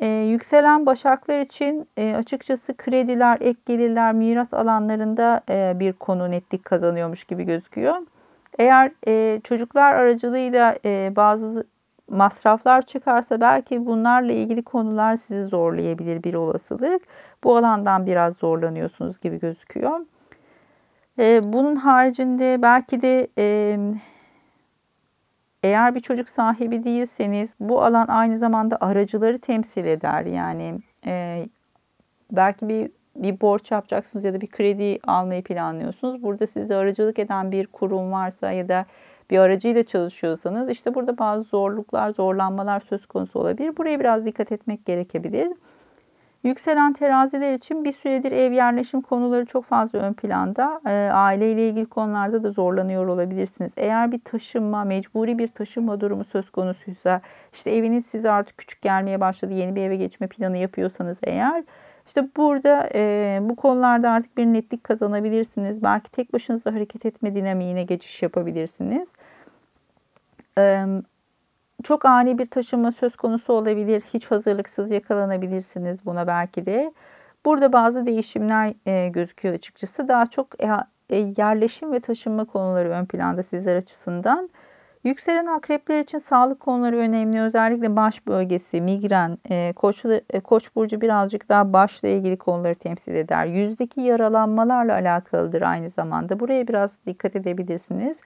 Ee, 0.01 0.05
yükselen 0.05 0.85
başaklar 0.85 1.39
için 1.39 1.87
e, 1.97 2.15
açıkçası 2.15 2.77
krediler, 2.77 3.37
ek 3.41 3.59
gelirler, 3.65 4.13
miras 4.13 4.53
alanlarında 4.53 5.41
e, 5.49 5.79
bir 5.79 5.93
konu 5.93 6.31
netlik 6.31 6.65
kazanıyormuş 6.65 7.23
gibi 7.23 7.43
gözüküyor. 7.43 7.95
Eğer 8.59 8.91
e, 9.07 9.41
çocuklar 9.43 9.93
aracılığıyla 9.93 10.75
e, 10.85 11.13
bazı 11.15 11.63
masraflar 12.11 12.81
çıkarsa 12.81 13.41
belki 13.41 13.85
bunlarla 13.85 14.33
ilgili 14.33 14.63
konular 14.63 15.15
sizi 15.15 15.43
zorlayabilir 15.43 16.23
bir 16.23 16.33
olasılık. 16.33 17.01
Bu 17.43 17.57
alandan 17.57 18.05
biraz 18.05 18.35
zorlanıyorsunuz 18.37 19.19
gibi 19.19 19.39
gözüküyor. 19.39 19.99
E, 21.19 21.53
bunun 21.53 21.75
haricinde 21.75 22.61
belki 22.61 23.01
de 23.01 23.27
e, 23.37 23.77
eğer 25.63 25.95
bir 25.95 25.99
çocuk 25.99 26.29
sahibi 26.29 26.83
değilseniz 26.83 27.49
bu 27.59 27.83
alan 27.83 28.07
aynı 28.07 28.39
zamanda 28.39 28.77
aracıları 28.81 29.39
temsil 29.39 29.85
eder. 29.85 30.25
Yani 30.25 30.79
e, 31.05 31.45
belki 32.31 32.69
bir 32.69 32.91
bir 33.15 33.41
borç 33.41 33.71
yapacaksınız 33.71 34.25
ya 34.25 34.33
da 34.33 34.41
bir 34.41 34.47
kredi 34.47 34.99
almayı 35.07 35.43
planlıyorsunuz. 35.43 36.23
Burada 36.23 36.47
size 36.47 36.75
aracılık 36.75 37.19
eden 37.19 37.51
bir 37.51 37.67
kurum 37.67 38.11
varsa 38.11 38.51
ya 38.51 38.69
da 38.69 38.85
bir 39.31 39.37
aracıyla 39.39 39.83
çalışıyorsanız 39.83 40.69
işte 40.69 40.95
burada 40.95 41.17
bazı 41.17 41.43
zorluklar, 41.43 42.09
zorlanmalar 42.09 42.79
söz 42.79 43.05
konusu 43.05 43.39
olabilir. 43.39 43.77
Buraya 43.77 43.99
biraz 43.99 44.25
dikkat 44.25 44.51
etmek 44.51 44.85
gerekebilir. 44.85 45.47
Yükselen 46.43 46.93
teraziler 46.93 47.53
için 47.53 47.83
bir 47.83 47.91
süredir 47.91 48.31
ev 48.31 48.51
yerleşim 48.51 49.01
konuları 49.01 49.45
çok 49.45 49.65
fazla 49.65 49.99
ön 49.99 50.13
planda. 50.13 50.81
E, 50.85 50.91
aileyle 51.13 51.69
ilgili 51.69 51.85
konularda 51.85 52.43
da 52.43 52.51
zorlanıyor 52.51 53.07
olabilirsiniz. 53.07 53.73
Eğer 53.77 54.11
bir 54.11 54.19
taşınma, 54.19 54.83
mecburi 54.83 55.37
bir 55.37 55.47
taşınma 55.47 56.01
durumu 56.01 56.23
söz 56.23 56.49
konusuysa, 56.49 57.21
işte 57.53 57.71
eviniz 57.71 58.05
size 58.05 58.31
artık 58.31 58.57
küçük 58.57 58.81
gelmeye 58.81 59.19
başladı, 59.21 59.53
yeni 59.53 59.75
bir 59.75 59.81
eve 59.81 59.95
geçme 59.95 60.27
planı 60.27 60.57
yapıyorsanız 60.57 61.19
eğer, 61.23 61.63
işte 62.11 62.27
burada 62.37 62.89
e, 62.95 63.39
bu 63.41 63.55
konularda 63.55 64.11
artık 64.11 64.37
bir 64.37 64.45
netlik 64.45 64.83
kazanabilirsiniz. 64.83 65.83
Belki 65.83 66.11
tek 66.11 66.33
başınıza 66.33 66.73
hareket 66.73 67.05
etme 67.05 67.35
dinamiğine 67.35 67.83
geçiş 67.83 68.21
yapabilirsiniz. 68.21 69.07
E, 70.57 70.85
çok 71.83 72.05
ani 72.05 72.37
bir 72.37 72.45
taşınma 72.45 72.91
söz 72.91 73.15
konusu 73.15 73.53
olabilir. 73.53 74.03
Hiç 74.13 74.31
hazırlıksız 74.31 74.91
yakalanabilirsiniz 74.91 76.05
buna 76.05 76.27
belki 76.27 76.65
de. 76.65 76.93
Burada 77.45 77.73
bazı 77.73 78.05
değişimler 78.05 78.73
e, 78.85 79.09
gözüküyor 79.09 79.55
açıkçası. 79.55 80.07
Daha 80.07 80.25
çok 80.25 80.47
e, 81.09 81.15
yerleşim 81.37 81.91
ve 81.91 81.99
taşınma 81.99 82.45
konuları 82.45 82.89
ön 82.89 83.05
planda 83.05 83.43
sizler 83.43 83.75
açısından. 83.75 84.49
Yükselen 85.03 85.45
akrepler 85.45 85.99
için 85.99 86.17
sağlık 86.17 86.59
konuları 86.59 86.97
önemli. 86.97 87.41
Özellikle 87.41 87.95
baş 87.95 88.27
bölgesi, 88.27 88.81
migren, 88.81 89.37
e, 89.49 89.73
koç, 89.73 90.05
e, 90.05 90.39
koç 90.39 90.75
burcu 90.75 91.01
birazcık 91.01 91.49
daha 91.49 91.73
başla 91.73 92.07
ilgili 92.07 92.37
konuları 92.37 92.75
temsil 92.75 93.15
eder. 93.15 93.45
Yüzdeki 93.45 94.01
yaralanmalarla 94.01 94.93
alakalıdır 94.93 95.61
aynı 95.61 95.89
zamanda. 95.89 96.39
Buraya 96.39 96.67
biraz 96.67 96.91
dikkat 97.07 97.35
edebilirsiniz. 97.35 98.17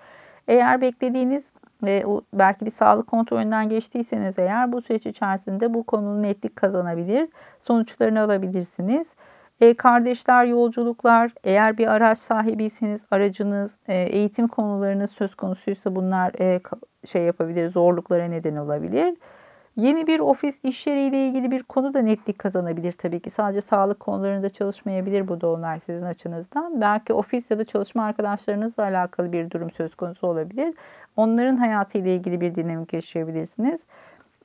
Eğer 0.48 0.82
beklediğiniz 0.82 1.44
ve 1.84 2.06
belki 2.34 2.66
bir 2.66 2.72
sağlık 2.72 3.08
kontrolünden 3.08 3.70
geçtiyseniz 3.70 4.40
eğer 4.40 4.72
bu 4.72 4.82
süreç 4.82 5.06
içerisinde 5.06 5.74
bu 5.74 5.84
konunun 5.84 6.24
netlik 6.24 6.56
kazanabilir, 6.56 7.30
sonuçlarını 7.62 8.22
alabilirsiniz. 8.22 9.08
E, 9.62 9.74
kardeşler, 9.74 10.46
yolculuklar, 10.46 11.32
eğer 11.44 11.78
bir 11.78 11.88
araç 11.88 12.18
sahibiyseniz 12.18 13.02
aracınız, 13.12 13.72
e, 13.88 13.96
eğitim 13.96 14.48
konularınız 14.48 15.12
söz 15.12 15.36
konusuysa 15.36 15.96
bunlar 15.96 16.32
e, 16.40 16.62
şey 17.06 17.24
yapabilir, 17.24 17.70
zorluklara 17.70 18.26
neden 18.26 18.56
olabilir. 18.56 19.18
Yeni 19.76 20.08
bir 20.08 20.20
ofis 20.20 20.56
iş 20.64 20.88
yeriyle 20.88 21.28
ilgili 21.28 21.52
bir 21.52 21.64
konu 21.64 21.94
da 21.94 22.02
netlik 22.02 22.40
kazanabilir 22.40 22.92
tabii 22.92 23.20
ki. 23.20 23.30
Sadece 23.30 23.62
sağlık 23.62 24.00
konularında 24.00 24.50
çalışmayabilir 24.50 25.28
bu 25.28 25.42
dolunay 25.42 25.80
sizin 25.80 26.06
açınızdan. 26.06 26.82
Belki 26.82 27.14
ofis 27.14 27.52
ya 27.52 27.60
da 27.60 27.64
çalışma 27.64 28.04
arkadaşlarınızla 28.04 28.84
alakalı 28.84 29.32
bir 29.32 29.50
durum 29.52 29.72
söz 29.72 29.96
konusu 29.96 30.28
olabilir. 30.28 30.74
Onların 31.16 31.58
hayatıyla 31.58 32.12
ilgili 32.12 32.42
bir 32.42 32.56
dinamik 32.56 32.94
yaşayabilirsiniz. 32.94 33.82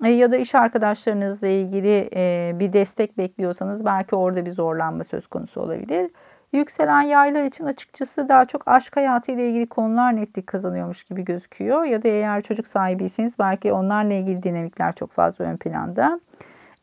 E, 0.05 0.09
ya 0.09 0.33
da 0.33 0.37
iş 0.37 0.55
arkadaşlarınızla 0.55 1.47
ilgili 1.47 2.11
e, 2.15 2.53
bir 2.55 2.73
destek 2.73 3.19
bekliyorsanız 3.19 3.85
belki 3.85 4.17
orada 4.17 4.47
bir 4.47 4.53
zorlanma 4.53 5.05
söz 5.05 5.27
konusu 5.27 5.61
olabilir. 5.61 6.11
Yükselen 6.53 7.03
yaylar 7.03 7.45
için 7.45 7.65
açıkçası 7.65 8.29
daha 8.29 8.45
çok 8.45 8.69
aşk 8.69 8.97
hayatı 8.97 9.33
ile 9.33 9.49
ilgili 9.49 9.67
konular 9.67 10.17
netlik 10.17 10.47
kazanıyormuş 10.47 11.05
gibi 11.05 11.25
gözüküyor. 11.25 11.85
Ya 11.85 12.03
da 12.03 12.09
eğer 12.09 12.43
çocuk 12.43 12.67
sahibiyseniz 12.67 13.39
belki 13.39 13.73
onlarla 13.73 14.15
ilgili 14.15 14.43
dinamikler 14.43 14.95
çok 14.95 15.11
fazla 15.11 15.45
ön 15.45 15.57
planda. 15.57 16.21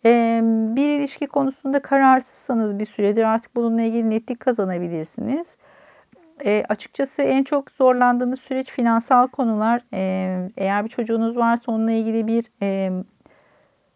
E, 0.06 0.42
bir 0.76 0.90
ilişki 1.00 1.28
konusunda 1.28 1.82
kararsızsanız 1.82 2.80
bir 2.80 2.86
süredir 2.86 3.24
artık 3.24 3.56
bununla 3.56 3.82
ilgili 3.82 4.10
netlik 4.10 4.40
kazanabilirsiniz. 4.40 5.48
E, 6.46 6.64
açıkçası 6.70 7.22
en 7.22 7.44
çok 7.44 7.72
zorlandığınız 7.72 8.40
süreç 8.40 8.72
finansal 8.72 9.28
konular. 9.28 9.82
E, 9.94 10.50
eğer 10.58 10.84
bir 10.84 10.90
çocuğunuz 10.90 11.38
varsa 11.38 11.72
onunla 11.72 11.92
ilgili 11.92 12.28
bir 12.28 12.46
e, 12.62 12.92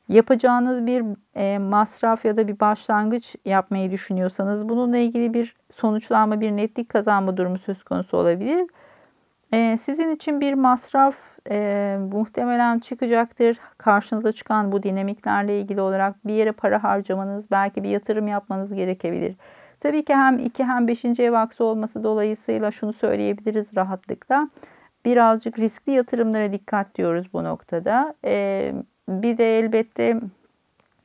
yapacağınız 0.10 0.86
bir 0.86 1.04
e, 1.36 1.58
masraf 1.58 2.26
ya 2.26 2.38
da 2.38 2.48
bir 2.48 2.60
başlangıç 2.60 3.36
yapmayı 3.46 3.92
düşünüyorsanız 3.92 4.70
bununla 4.70 4.98
ilgili 4.98 5.34
bir 5.34 5.56
sonuçlanma, 5.76 6.42
bir 6.42 6.52
netlik 6.52 6.90
kazanma 6.90 7.38
durumu 7.38 7.58
söz 7.58 7.84
konusu 7.84 8.18
olabilir. 8.18 8.68
E, 9.54 9.80
sizin 9.86 10.16
için 10.16 10.42
bir 10.42 10.54
masraf 10.54 11.18
e, 11.50 11.98
muhtemelen 12.12 12.80
çıkacaktır. 12.80 13.58
Karşınıza 13.78 14.32
çıkan 14.32 14.72
bu 14.72 14.84
dinamiklerle 14.84 15.60
ilgili 15.60 15.82
olarak 15.82 16.28
bir 16.28 16.34
yere 16.34 16.52
para 16.52 16.84
harcamanız, 16.84 17.52
belki 17.52 17.84
bir 17.84 17.90
yatırım 17.90 18.28
yapmanız 18.28 18.74
gerekebilir. 18.74 19.36
Tabii 19.82 20.06
ki 20.06 20.16
hem 20.16 20.40
2 20.40 20.64
hem 20.64 20.88
5. 20.88 21.06
ev 21.06 21.34
aksı 21.34 21.64
olması 21.64 22.04
dolayısıyla 22.04 22.72
şunu 22.72 22.94
söyleyebiliriz 22.94 23.76
rahatlıkla. 23.76 24.50
Birazcık 25.06 25.60
riskli 25.60 25.92
yatırımlara 25.92 26.54
dikkat 26.54 26.96
diyoruz 26.96 27.34
bu 27.34 27.44
noktada. 27.44 28.16
Ee, 28.26 28.74
bir 29.10 29.38
de 29.38 29.60
elbette 29.60 30.22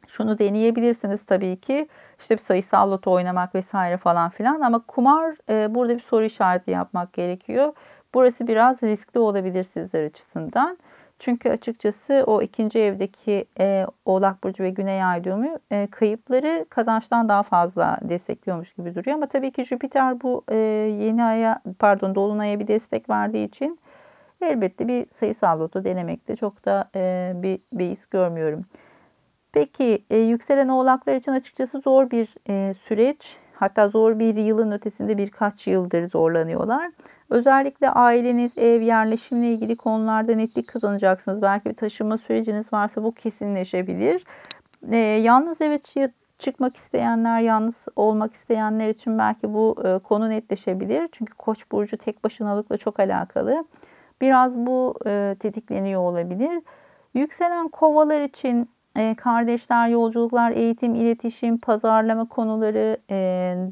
şunu 0.09 0.39
deneyebilirsiniz 0.39 1.25
tabii 1.27 1.57
ki. 1.61 1.89
İşte 2.21 2.35
bir 2.35 2.41
sayısal 2.41 2.91
loto 2.91 3.13
oynamak 3.13 3.55
vesaire 3.55 3.97
falan 3.97 4.31
filan 4.31 4.61
ama 4.61 4.79
kumar 4.79 5.35
e, 5.49 5.75
burada 5.75 5.95
bir 5.95 6.03
soru 6.03 6.25
işareti 6.25 6.71
yapmak 6.71 7.13
gerekiyor. 7.13 7.73
Burası 8.15 8.47
biraz 8.47 8.83
riskli 8.83 9.19
olabilir 9.19 9.63
sizler 9.63 10.05
açısından. 10.05 10.79
Çünkü 11.19 11.51
açıkçası 11.51 12.25
o 12.27 12.43
ikinci 12.43 12.79
evdeki 12.79 13.45
e, 13.61 13.87
Oğlak 14.05 14.45
Burcu 14.45 14.65
ve 14.65 14.71
Güney 14.71 15.05
Ay 15.05 15.25
düğümü 15.25 15.59
e, 15.71 15.87
kayıpları 15.91 16.67
kazançtan 16.71 17.29
daha 17.29 17.43
fazla 17.43 17.99
destekliyormuş 18.03 18.73
gibi 18.73 18.95
duruyor. 18.95 19.17
Ama 19.17 19.27
tabii 19.27 19.51
ki 19.51 19.65
Jüpiter 19.65 20.21
bu 20.21 20.45
e, 20.49 20.57
yeni 21.01 21.25
aya 21.25 21.63
pardon 21.79 22.15
Dolunay'a 22.15 22.61
bir 22.61 22.69
destek 22.69 23.11
verdiği 23.11 23.49
için 23.49 23.79
elbette 24.41 24.89
bir 24.89 25.07
sayısal 25.11 25.61
loto 25.61 25.85
denemekte 25.85 26.37
çok 26.37 26.65
da 26.65 26.91
e, 26.95 27.33
bir 27.35 27.61
beis 27.73 28.07
görmüyorum. 28.07 28.65
Peki 29.53 30.05
e, 30.11 30.19
yükselen 30.19 30.69
oğlaklar 30.69 31.17
için 31.17 31.33
açıkçası 31.33 31.81
zor 31.81 32.11
bir 32.11 32.35
e, 32.49 32.75
süreç. 32.75 33.37
Hatta 33.59 33.89
zor 33.89 34.19
bir 34.19 34.35
yılın 34.35 34.71
ötesinde 34.71 35.19
birkaç 35.19 35.67
yıldır 35.67 36.11
zorlanıyorlar. 36.11 36.91
Özellikle 37.31 37.91
aileniz, 37.91 38.59
ev, 38.59 38.81
yerleşimle 38.81 39.53
ilgili 39.53 39.77
konularda 39.77 40.35
netlik 40.35 40.69
kazanacaksınız. 40.69 41.43
Belki 41.43 41.71
bir 41.71 41.75
taşınma 41.75 42.19
süreciniz 42.19 42.73
varsa 42.73 43.05
bu 43.05 43.13
kesinleşebilir. 43.13 44.25
E, 44.91 44.97
yalnız 44.97 45.61
evet 45.61 45.95
çıkmak 46.39 46.77
isteyenler, 46.77 47.41
yalnız 47.41 47.75
olmak 47.97 48.35
isteyenler 48.35 48.89
için 48.89 49.19
belki 49.19 49.55
bu 49.55 49.77
e, 49.85 49.99
konu 49.99 50.31
netleşebilir. 50.31 51.09
Çünkü 51.13 51.35
Koç 51.35 51.73
burcu 51.73 51.97
tek 51.97 52.25
başınalıkla 52.25 52.77
çok 52.77 53.01
alakalı. 53.01 53.65
Biraz 54.21 54.59
bu 54.59 54.95
e, 55.07 55.37
tetikleniyor 55.41 56.01
olabilir. 56.01 56.63
Yükselen 57.15 57.69
kovalar 57.69 58.21
için 58.21 58.71
e, 58.97 59.15
kardeşler, 59.15 59.89
yolculuklar, 59.89 60.51
eğitim, 60.51 60.95
iletişim, 60.95 61.59
pazarlama 61.59 62.29
konuları 62.29 62.97
e, 63.11 63.17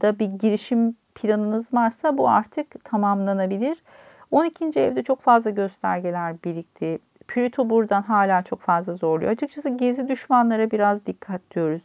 da 0.01 0.19
bir 0.19 0.27
girişim 0.27 0.97
planınız 1.15 1.75
varsa 1.75 2.19
bu 2.19 2.29
artık 2.29 2.85
tamamlanabilir. 2.85 3.83
12. 4.31 4.65
evde 4.81 5.03
çok 5.03 5.21
fazla 5.21 5.51
göstergeler 5.51 6.43
birikti. 6.45 6.99
Plüto 7.29 7.71
buradan 7.71 8.03
hala 8.03 8.43
çok 8.43 8.61
fazla 8.61 8.95
zorluyor. 8.95 9.33
Açıkçası 9.33 9.69
gezi 9.69 10.09
düşmanlara 10.09 10.71
biraz 10.71 11.07
dikkat 11.07 11.41
diyoruz. 11.55 11.83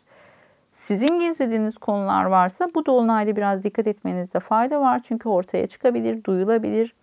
Sizin 0.75 1.19
gizlediğiniz 1.19 1.77
konular 1.77 2.25
varsa 2.25 2.67
bu 2.75 2.85
dolunayda 2.85 3.35
biraz 3.35 3.63
dikkat 3.63 3.87
etmenizde 3.87 4.39
fayda 4.39 4.81
var. 4.81 5.01
Çünkü 5.03 5.29
ortaya 5.29 5.67
çıkabilir, 5.67 6.23
duyulabilir. 6.23 6.93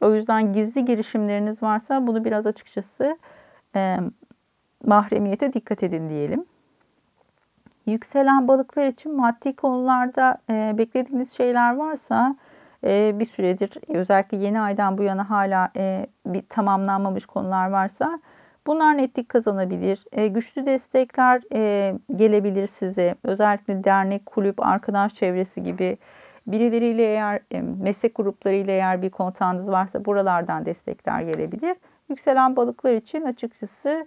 O 0.00 0.14
yüzden 0.14 0.52
gizli 0.52 0.84
girişimleriniz 0.84 1.62
varsa 1.62 2.06
bunu 2.06 2.24
biraz 2.24 2.46
açıkçası 2.46 3.18
e, 3.76 3.98
mahremiyete 4.84 5.52
dikkat 5.52 5.82
edin 5.82 6.08
diyelim. 6.08 6.44
Yükselen 7.86 8.48
balıklar 8.48 8.86
için 8.86 9.16
maddi 9.16 9.56
konularda 9.56 10.38
e, 10.50 10.78
beklediğiniz 10.78 11.32
şeyler 11.36 11.76
varsa 11.76 12.36
e, 12.84 13.18
bir 13.18 13.24
süredir 13.24 13.78
özellikle 13.88 14.36
yeni 14.36 14.60
aydan 14.60 14.98
bu 14.98 15.02
yana 15.02 15.30
hala 15.30 15.70
e, 15.76 16.06
bir 16.26 16.42
tamamlanmamış 16.48 17.26
konular 17.26 17.68
varsa 17.68 18.20
bunlar 18.66 18.96
netlik 18.98 19.28
kazanabilir. 19.28 20.04
E, 20.12 20.26
güçlü 20.26 20.66
destekler 20.66 21.42
e, 21.52 21.94
gelebilir 22.16 22.66
size. 22.66 23.14
Özellikle 23.22 23.84
dernek, 23.84 24.26
kulüp, 24.26 24.66
arkadaş 24.66 25.14
çevresi 25.14 25.62
gibi 25.62 25.98
birileriyle 26.46 27.02
eğer 27.02 27.40
e, 27.50 27.60
meslek 27.62 28.16
gruplarıyla 28.16 28.72
eğer 28.72 29.02
bir 29.02 29.10
kontağınız 29.10 29.68
varsa 29.68 30.04
buralardan 30.04 30.66
destekler 30.66 31.20
gelebilir. 31.20 31.76
Yükselen 32.08 32.56
balıklar 32.56 32.92
için 32.92 33.22
açıkçası 33.22 34.06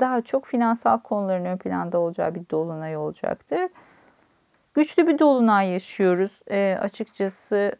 daha 0.00 0.22
çok 0.22 0.46
finansal 0.46 0.98
konuların 0.98 1.44
ön 1.44 1.56
planda 1.56 1.98
olacağı 1.98 2.34
bir 2.34 2.48
dolunay 2.50 2.96
olacaktır. 2.96 3.68
Güçlü 4.74 5.06
bir 5.06 5.18
dolunay 5.18 5.68
yaşıyoruz 5.68 6.40
açıkçası. 6.80 7.72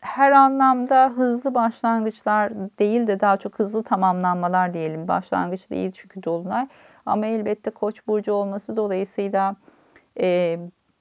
Her 0.00 0.32
anlamda 0.32 1.08
hızlı 1.16 1.54
başlangıçlar 1.54 2.52
değil 2.78 3.06
de 3.06 3.20
daha 3.20 3.36
çok 3.36 3.58
hızlı 3.58 3.82
tamamlanmalar 3.82 4.74
diyelim. 4.74 5.08
Başlangıç 5.08 5.70
değil 5.70 5.92
çünkü 5.92 6.22
dolunay. 6.22 6.68
Ama 7.06 7.26
elbette 7.26 7.70
koç 7.70 8.06
burcu 8.06 8.32
olması 8.32 8.76
dolayısıyla 8.76 9.56
e, 10.20 10.58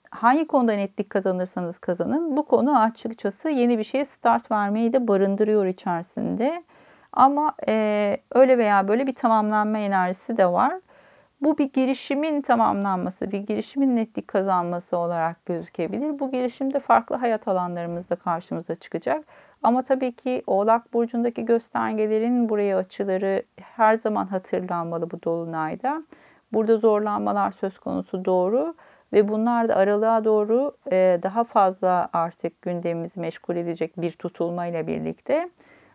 hangi 0.09 0.47
konuda 0.47 0.73
netlik 0.73 1.09
kazanırsanız 1.09 1.79
kazanın 1.79 2.37
bu 2.37 2.45
konu 2.45 2.79
açıkçası 2.79 3.49
yeni 3.49 3.77
bir 3.77 3.83
şeye 3.83 4.05
start 4.05 4.51
vermeyi 4.51 4.93
de 4.93 5.07
barındırıyor 5.07 5.65
içerisinde. 5.65 6.63
Ama 7.13 7.53
e, 7.67 8.17
öyle 8.31 8.57
veya 8.57 8.87
böyle 8.87 9.07
bir 9.07 9.15
tamamlanma 9.15 9.77
enerjisi 9.77 10.37
de 10.37 10.45
var. 10.45 10.73
Bu 11.41 11.57
bir 11.57 11.73
girişimin 11.73 12.41
tamamlanması, 12.41 13.31
bir 13.31 13.39
girişimin 13.39 13.95
netlik 13.95 14.27
kazanması 14.27 14.97
olarak 14.97 15.45
gözükebilir. 15.45 16.19
Bu 16.19 16.31
girişim 16.31 16.73
de 16.73 16.79
farklı 16.79 17.15
hayat 17.15 17.47
alanlarımızda 17.47 18.15
karşımıza 18.15 18.75
çıkacak. 18.75 19.25
Ama 19.63 19.81
tabii 19.81 20.11
ki 20.11 20.43
Oğlak 20.47 20.93
Burcu'ndaki 20.93 21.45
göstergelerin 21.45 22.49
buraya 22.49 22.77
açıları 22.77 23.43
her 23.61 23.95
zaman 23.95 24.25
hatırlanmalı 24.25 25.11
bu 25.11 25.23
dolunayda. 25.23 26.03
Burada 26.53 26.77
zorlanmalar 26.77 27.51
söz 27.51 27.79
konusu 27.79 28.25
doğru 28.25 28.75
ve 29.13 29.27
bunlar 29.27 29.69
da 29.69 29.75
aralığa 29.75 30.23
doğru 30.23 30.77
e, 30.91 31.19
daha 31.23 31.43
fazla 31.43 32.09
artık 32.13 32.61
gündemimizi 32.61 33.19
meşgul 33.19 33.55
edecek 33.55 34.01
bir 34.01 34.11
tutulmayla 34.11 34.87
birlikte. 34.87 35.49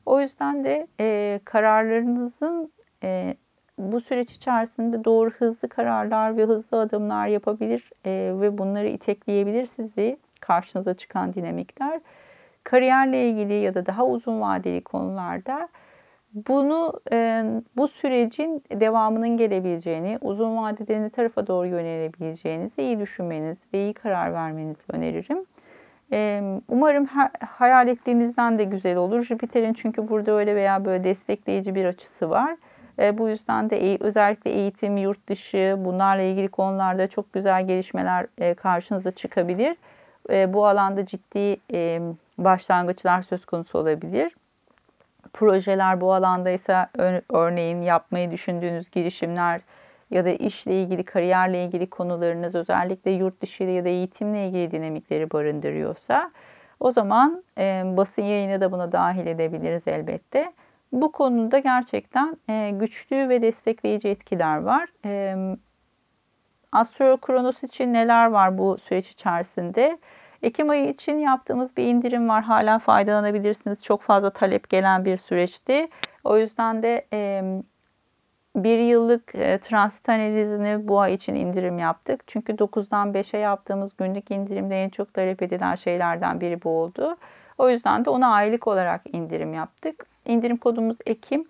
O 0.08 0.20
yüzden 0.20 0.64
de 0.64 0.86
e, 1.00 1.40
kararlarınızın 1.44 2.72
e, 3.02 3.36
bu 3.78 4.00
süreç 4.00 4.32
içerisinde 4.32 5.04
doğru 5.04 5.30
hızlı 5.30 5.68
kararlar 5.68 6.36
ve 6.36 6.44
hızlı 6.44 6.80
adımlar 6.80 7.26
yapabilir 7.26 7.90
e, 8.06 8.10
ve 8.40 8.58
bunları 8.58 8.88
itekleyebilir 8.88 9.66
sizi 9.66 10.18
karşınıza 10.40 10.94
çıkan 10.94 11.34
dinamikler. 11.34 12.00
Kariyerle 12.64 13.30
ilgili 13.30 13.54
ya 13.54 13.74
da 13.74 13.86
daha 13.86 14.06
uzun 14.06 14.40
vadeli 14.40 14.80
konularda 14.80 15.68
bunu 16.34 17.00
e, 17.12 17.44
bu 17.76 17.88
sürecin 17.88 18.62
devamının 18.72 19.36
gelebileceğini, 19.36 20.18
uzun 20.20 20.56
vadede 20.56 21.02
ne 21.02 21.10
tarafa 21.10 21.46
doğru 21.46 21.66
yönelebileceğinizi 21.66 22.82
iyi 22.82 22.98
düşünmeniz 22.98 23.58
ve 23.74 23.78
iyi 23.78 23.94
karar 23.94 24.32
vermenizi 24.32 24.84
öneririm. 24.92 25.46
Umarım 26.68 27.06
hayal 27.48 27.88
ettiğinizden 27.88 28.58
de 28.58 28.64
güzel 28.64 28.96
olur. 28.96 29.22
Jüpiter'in 29.22 29.72
çünkü 29.72 30.08
burada 30.08 30.32
öyle 30.32 30.54
veya 30.54 30.84
böyle 30.84 31.04
destekleyici 31.04 31.74
bir 31.74 31.84
açısı 31.84 32.30
var. 32.30 32.56
Bu 33.12 33.28
yüzden 33.28 33.70
de 33.70 33.96
özellikle 34.00 34.50
eğitim, 34.50 34.96
yurt 34.96 35.28
dışı 35.28 35.74
bunlarla 35.78 36.22
ilgili 36.22 36.48
konularda 36.48 37.06
çok 37.06 37.32
güzel 37.32 37.66
gelişmeler 37.66 38.26
karşınıza 38.54 39.10
çıkabilir. 39.10 39.76
Bu 40.28 40.66
alanda 40.66 41.06
ciddi 41.06 41.56
başlangıçlar 42.38 43.22
söz 43.22 43.46
konusu 43.46 43.78
olabilir. 43.78 44.36
Projeler 45.32 46.00
bu 46.00 46.14
alanda 46.14 46.50
ise 46.50 46.86
örneğin 47.28 47.82
yapmayı 47.82 48.30
düşündüğünüz 48.30 48.90
girişimler, 48.90 49.60
ya 50.10 50.24
da 50.24 50.30
işle 50.30 50.82
ilgili, 50.82 51.04
kariyerle 51.04 51.64
ilgili 51.64 51.90
konularınız 51.90 52.54
özellikle 52.54 53.10
yurt 53.10 53.40
dışı 53.40 53.64
ya 53.64 53.84
da 53.84 53.88
eğitimle 53.88 54.46
ilgili 54.46 54.70
dinamikleri 54.70 55.30
barındırıyorsa 55.30 56.30
o 56.80 56.92
zaman 56.92 57.44
e, 57.58 57.82
basın 57.96 58.22
yayını 58.22 58.60
da 58.60 58.72
buna 58.72 58.92
dahil 58.92 59.26
edebiliriz 59.26 59.82
elbette. 59.86 60.52
Bu 60.92 61.12
konuda 61.12 61.58
gerçekten 61.58 62.36
e, 62.48 62.70
güçlü 62.70 63.28
ve 63.28 63.42
destekleyici 63.42 64.08
etkiler 64.08 64.58
var. 64.58 64.88
E, 65.04 65.36
Astro 66.72 67.16
Kronos 67.16 67.62
için 67.62 67.92
neler 67.92 68.26
var 68.26 68.58
bu 68.58 68.78
süreç 68.78 69.10
içerisinde? 69.10 69.98
Ekim 70.42 70.70
ayı 70.70 70.88
için 70.88 71.18
yaptığımız 71.18 71.76
bir 71.76 71.84
indirim 71.84 72.28
var. 72.28 72.42
Hala 72.42 72.78
faydalanabilirsiniz. 72.78 73.82
Çok 73.82 74.02
fazla 74.02 74.30
talep 74.30 74.68
gelen 74.68 75.04
bir 75.04 75.16
süreçti. 75.16 75.88
O 76.24 76.38
yüzden 76.38 76.82
de 76.82 77.06
e, 77.12 77.42
bir 78.64 78.78
yıllık 78.78 79.34
e, 79.34 79.58
transit 79.58 80.08
analizini 80.08 80.88
bu 80.88 81.00
ay 81.00 81.14
için 81.14 81.34
indirim 81.34 81.78
yaptık. 81.78 82.24
Çünkü 82.26 82.52
9'dan 82.52 83.12
5'e 83.12 83.38
yaptığımız 83.38 83.96
günlük 83.96 84.30
indirimde 84.30 84.82
en 84.82 84.88
çok 84.88 85.14
talep 85.14 85.42
edilen 85.42 85.74
şeylerden 85.74 86.40
biri 86.40 86.62
bu 86.62 86.70
oldu. 86.70 87.16
O 87.58 87.70
yüzden 87.70 88.04
de 88.04 88.10
ona 88.10 88.28
aylık 88.28 88.66
olarak 88.66 89.02
indirim 89.12 89.54
yaptık. 89.54 90.06
İndirim 90.24 90.56
kodumuz 90.56 90.96
Ekim. 91.06 91.48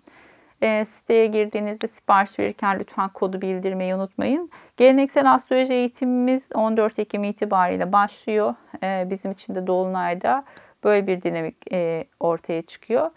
E, 0.61 0.85
siteye 0.85 1.27
girdiğinizde 1.27 1.87
sipariş 1.87 2.39
verirken 2.39 2.79
lütfen 2.79 3.09
kodu 3.09 3.41
bildirmeyi 3.41 3.95
unutmayın. 3.95 4.49
Geleneksel 4.77 5.33
astroloji 5.33 5.73
eğitimimiz 5.73 6.49
14 6.53 6.99
Ekim 6.99 7.23
itibariyle 7.23 7.91
başlıyor. 7.91 8.55
E, 8.83 9.07
bizim 9.09 9.31
için 9.31 9.55
de 9.55 9.67
Dolunay'da 9.67 10.43
böyle 10.83 11.07
bir 11.07 11.21
dinamik 11.21 11.73
e, 11.73 12.05
ortaya 12.19 12.61
çıkıyor. 12.61 13.11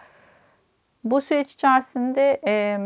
Bu 1.04 1.20
süreç 1.20 1.52
içerisinde 1.52 2.40
e, 2.46 2.78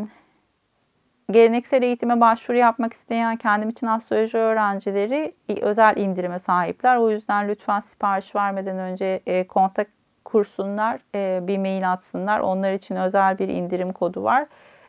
geleneksel 1.31 1.83
eğitime 1.83 2.21
başvuru 2.21 2.59
yapmak 2.59 2.93
isteyen 2.93 3.37
kendim 3.37 3.69
için 3.69 3.87
astroloji 3.87 4.39
öğrencileri 4.39 5.35
özel 5.61 5.97
indirime 5.97 6.39
sahipler. 6.39 6.97
O 6.97 7.11
yüzden 7.11 7.49
lütfen 7.49 7.81
sipariş 7.81 8.35
vermeden 8.35 8.79
önce 8.79 9.21
e, 9.27 9.47
kontak 9.47 9.89
kursunlar, 10.25 11.01
e, 11.15 11.47
bir 11.47 11.59
mail 11.59 11.93
atsınlar. 11.93 12.41
Onlar 12.41 12.73
için 12.73 12.97
özel 12.97 13.39
bir 13.39 13.49
indirim 13.49 13.93
kodu 13.93 14.23
var 14.23 14.47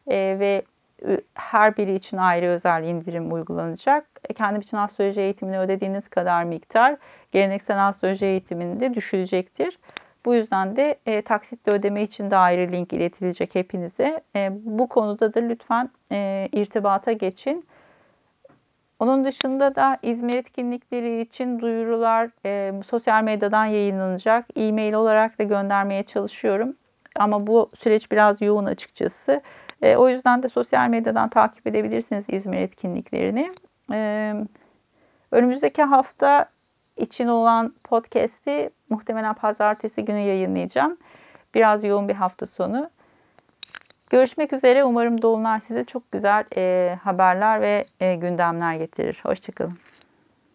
e, 0.08 0.16
ve 0.40 0.62
her 1.34 1.78
biri 1.78 1.96
için 1.96 2.18
ayrı 2.18 2.46
özel 2.46 2.84
indirim 2.84 3.34
uygulanacak. 3.34 4.06
Kendim 4.36 4.62
için 4.62 4.78
astroloji 4.78 5.22
eğitimini 5.22 5.60
ödediğiniz 5.60 6.10
kadar 6.10 6.44
miktar 6.44 6.98
geleneksel 7.32 7.88
astroloji 7.88 8.26
eğitiminde 8.26 8.94
düşülecektir. 8.94 9.80
Bu 10.28 10.36
yüzden 10.36 10.76
de 10.76 11.00
e, 11.06 11.22
taksitle 11.22 11.72
ödeme 11.72 12.04
için 12.04 12.32
de 12.32 12.38
ayrı 12.38 12.72
link 12.72 12.94
iletilecek 12.94 13.56
hepinize. 13.56 14.22
E, 14.36 14.50
bu 14.52 14.90
konuda 14.90 15.34
da 15.34 15.40
lütfen 15.40 15.90
e, 16.12 16.50
irtibata 16.52 17.12
geçin. 17.12 17.66
Onun 19.00 19.26
dışında 19.26 19.76
da 19.76 19.98
İzmir 20.02 20.34
etkinlikleri 20.34 21.22
için 21.22 21.60
duyurular 21.60 22.30
e, 22.46 22.74
sosyal 22.84 23.24
medyadan 23.24 23.66
yayınlanacak. 23.66 24.46
E-mail 24.56 24.94
olarak 24.94 25.40
da 25.40 25.44
göndermeye 25.44 26.04
çalışıyorum. 26.04 26.76
Ama 27.16 27.48
bu 27.48 27.72
süreç 27.76 28.12
biraz 28.12 28.42
yoğun 28.42 28.66
açıkçası. 28.66 29.42
E, 29.82 29.96
o 29.96 30.10
yüzden 30.10 30.44
de 30.44 30.50
sosyal 30.50 30.90
medyadan 30.90 31.30
takip 31.30 31.68
edebilirsiniz 31.68 32.26
İzmir 32.28 32.58
etkinliklerini. 32.58 33.52
E, 33.92 34.34
önümüzdeki 35.32 35.84
hafta 35.84 36.50
için 36.98 37.28
olan 37.28 37.74
podcast'i 37.84 38.70
muhtemelen 38.90 39.34
pazartesi 39.34 40.06
günü 40.06 40.20
yayınlayacağım. 40.20 40.98
Biraz 41.56 41.84
yoğun 41.84 42.10
bir 42.10 42.16
hafta 42.16 42.46
sonu. 42.46 42.90
Görüşmek 44.10 44.54
üzere. 44.54 44.84
Umarım 44.84 45.22
Dolunay 45.22 45.60
size 45.60 45.84
çok 45.84 46.12
güzel 46.12 46.46
e, 46.58 46.96
haberler 47.04 47.62
ve 47.62 47.86
e, 48.00 48.16
gündemler 48.16 48.76
getirir. 48.76 49.20
Hoşçakalın. 49.24 49.87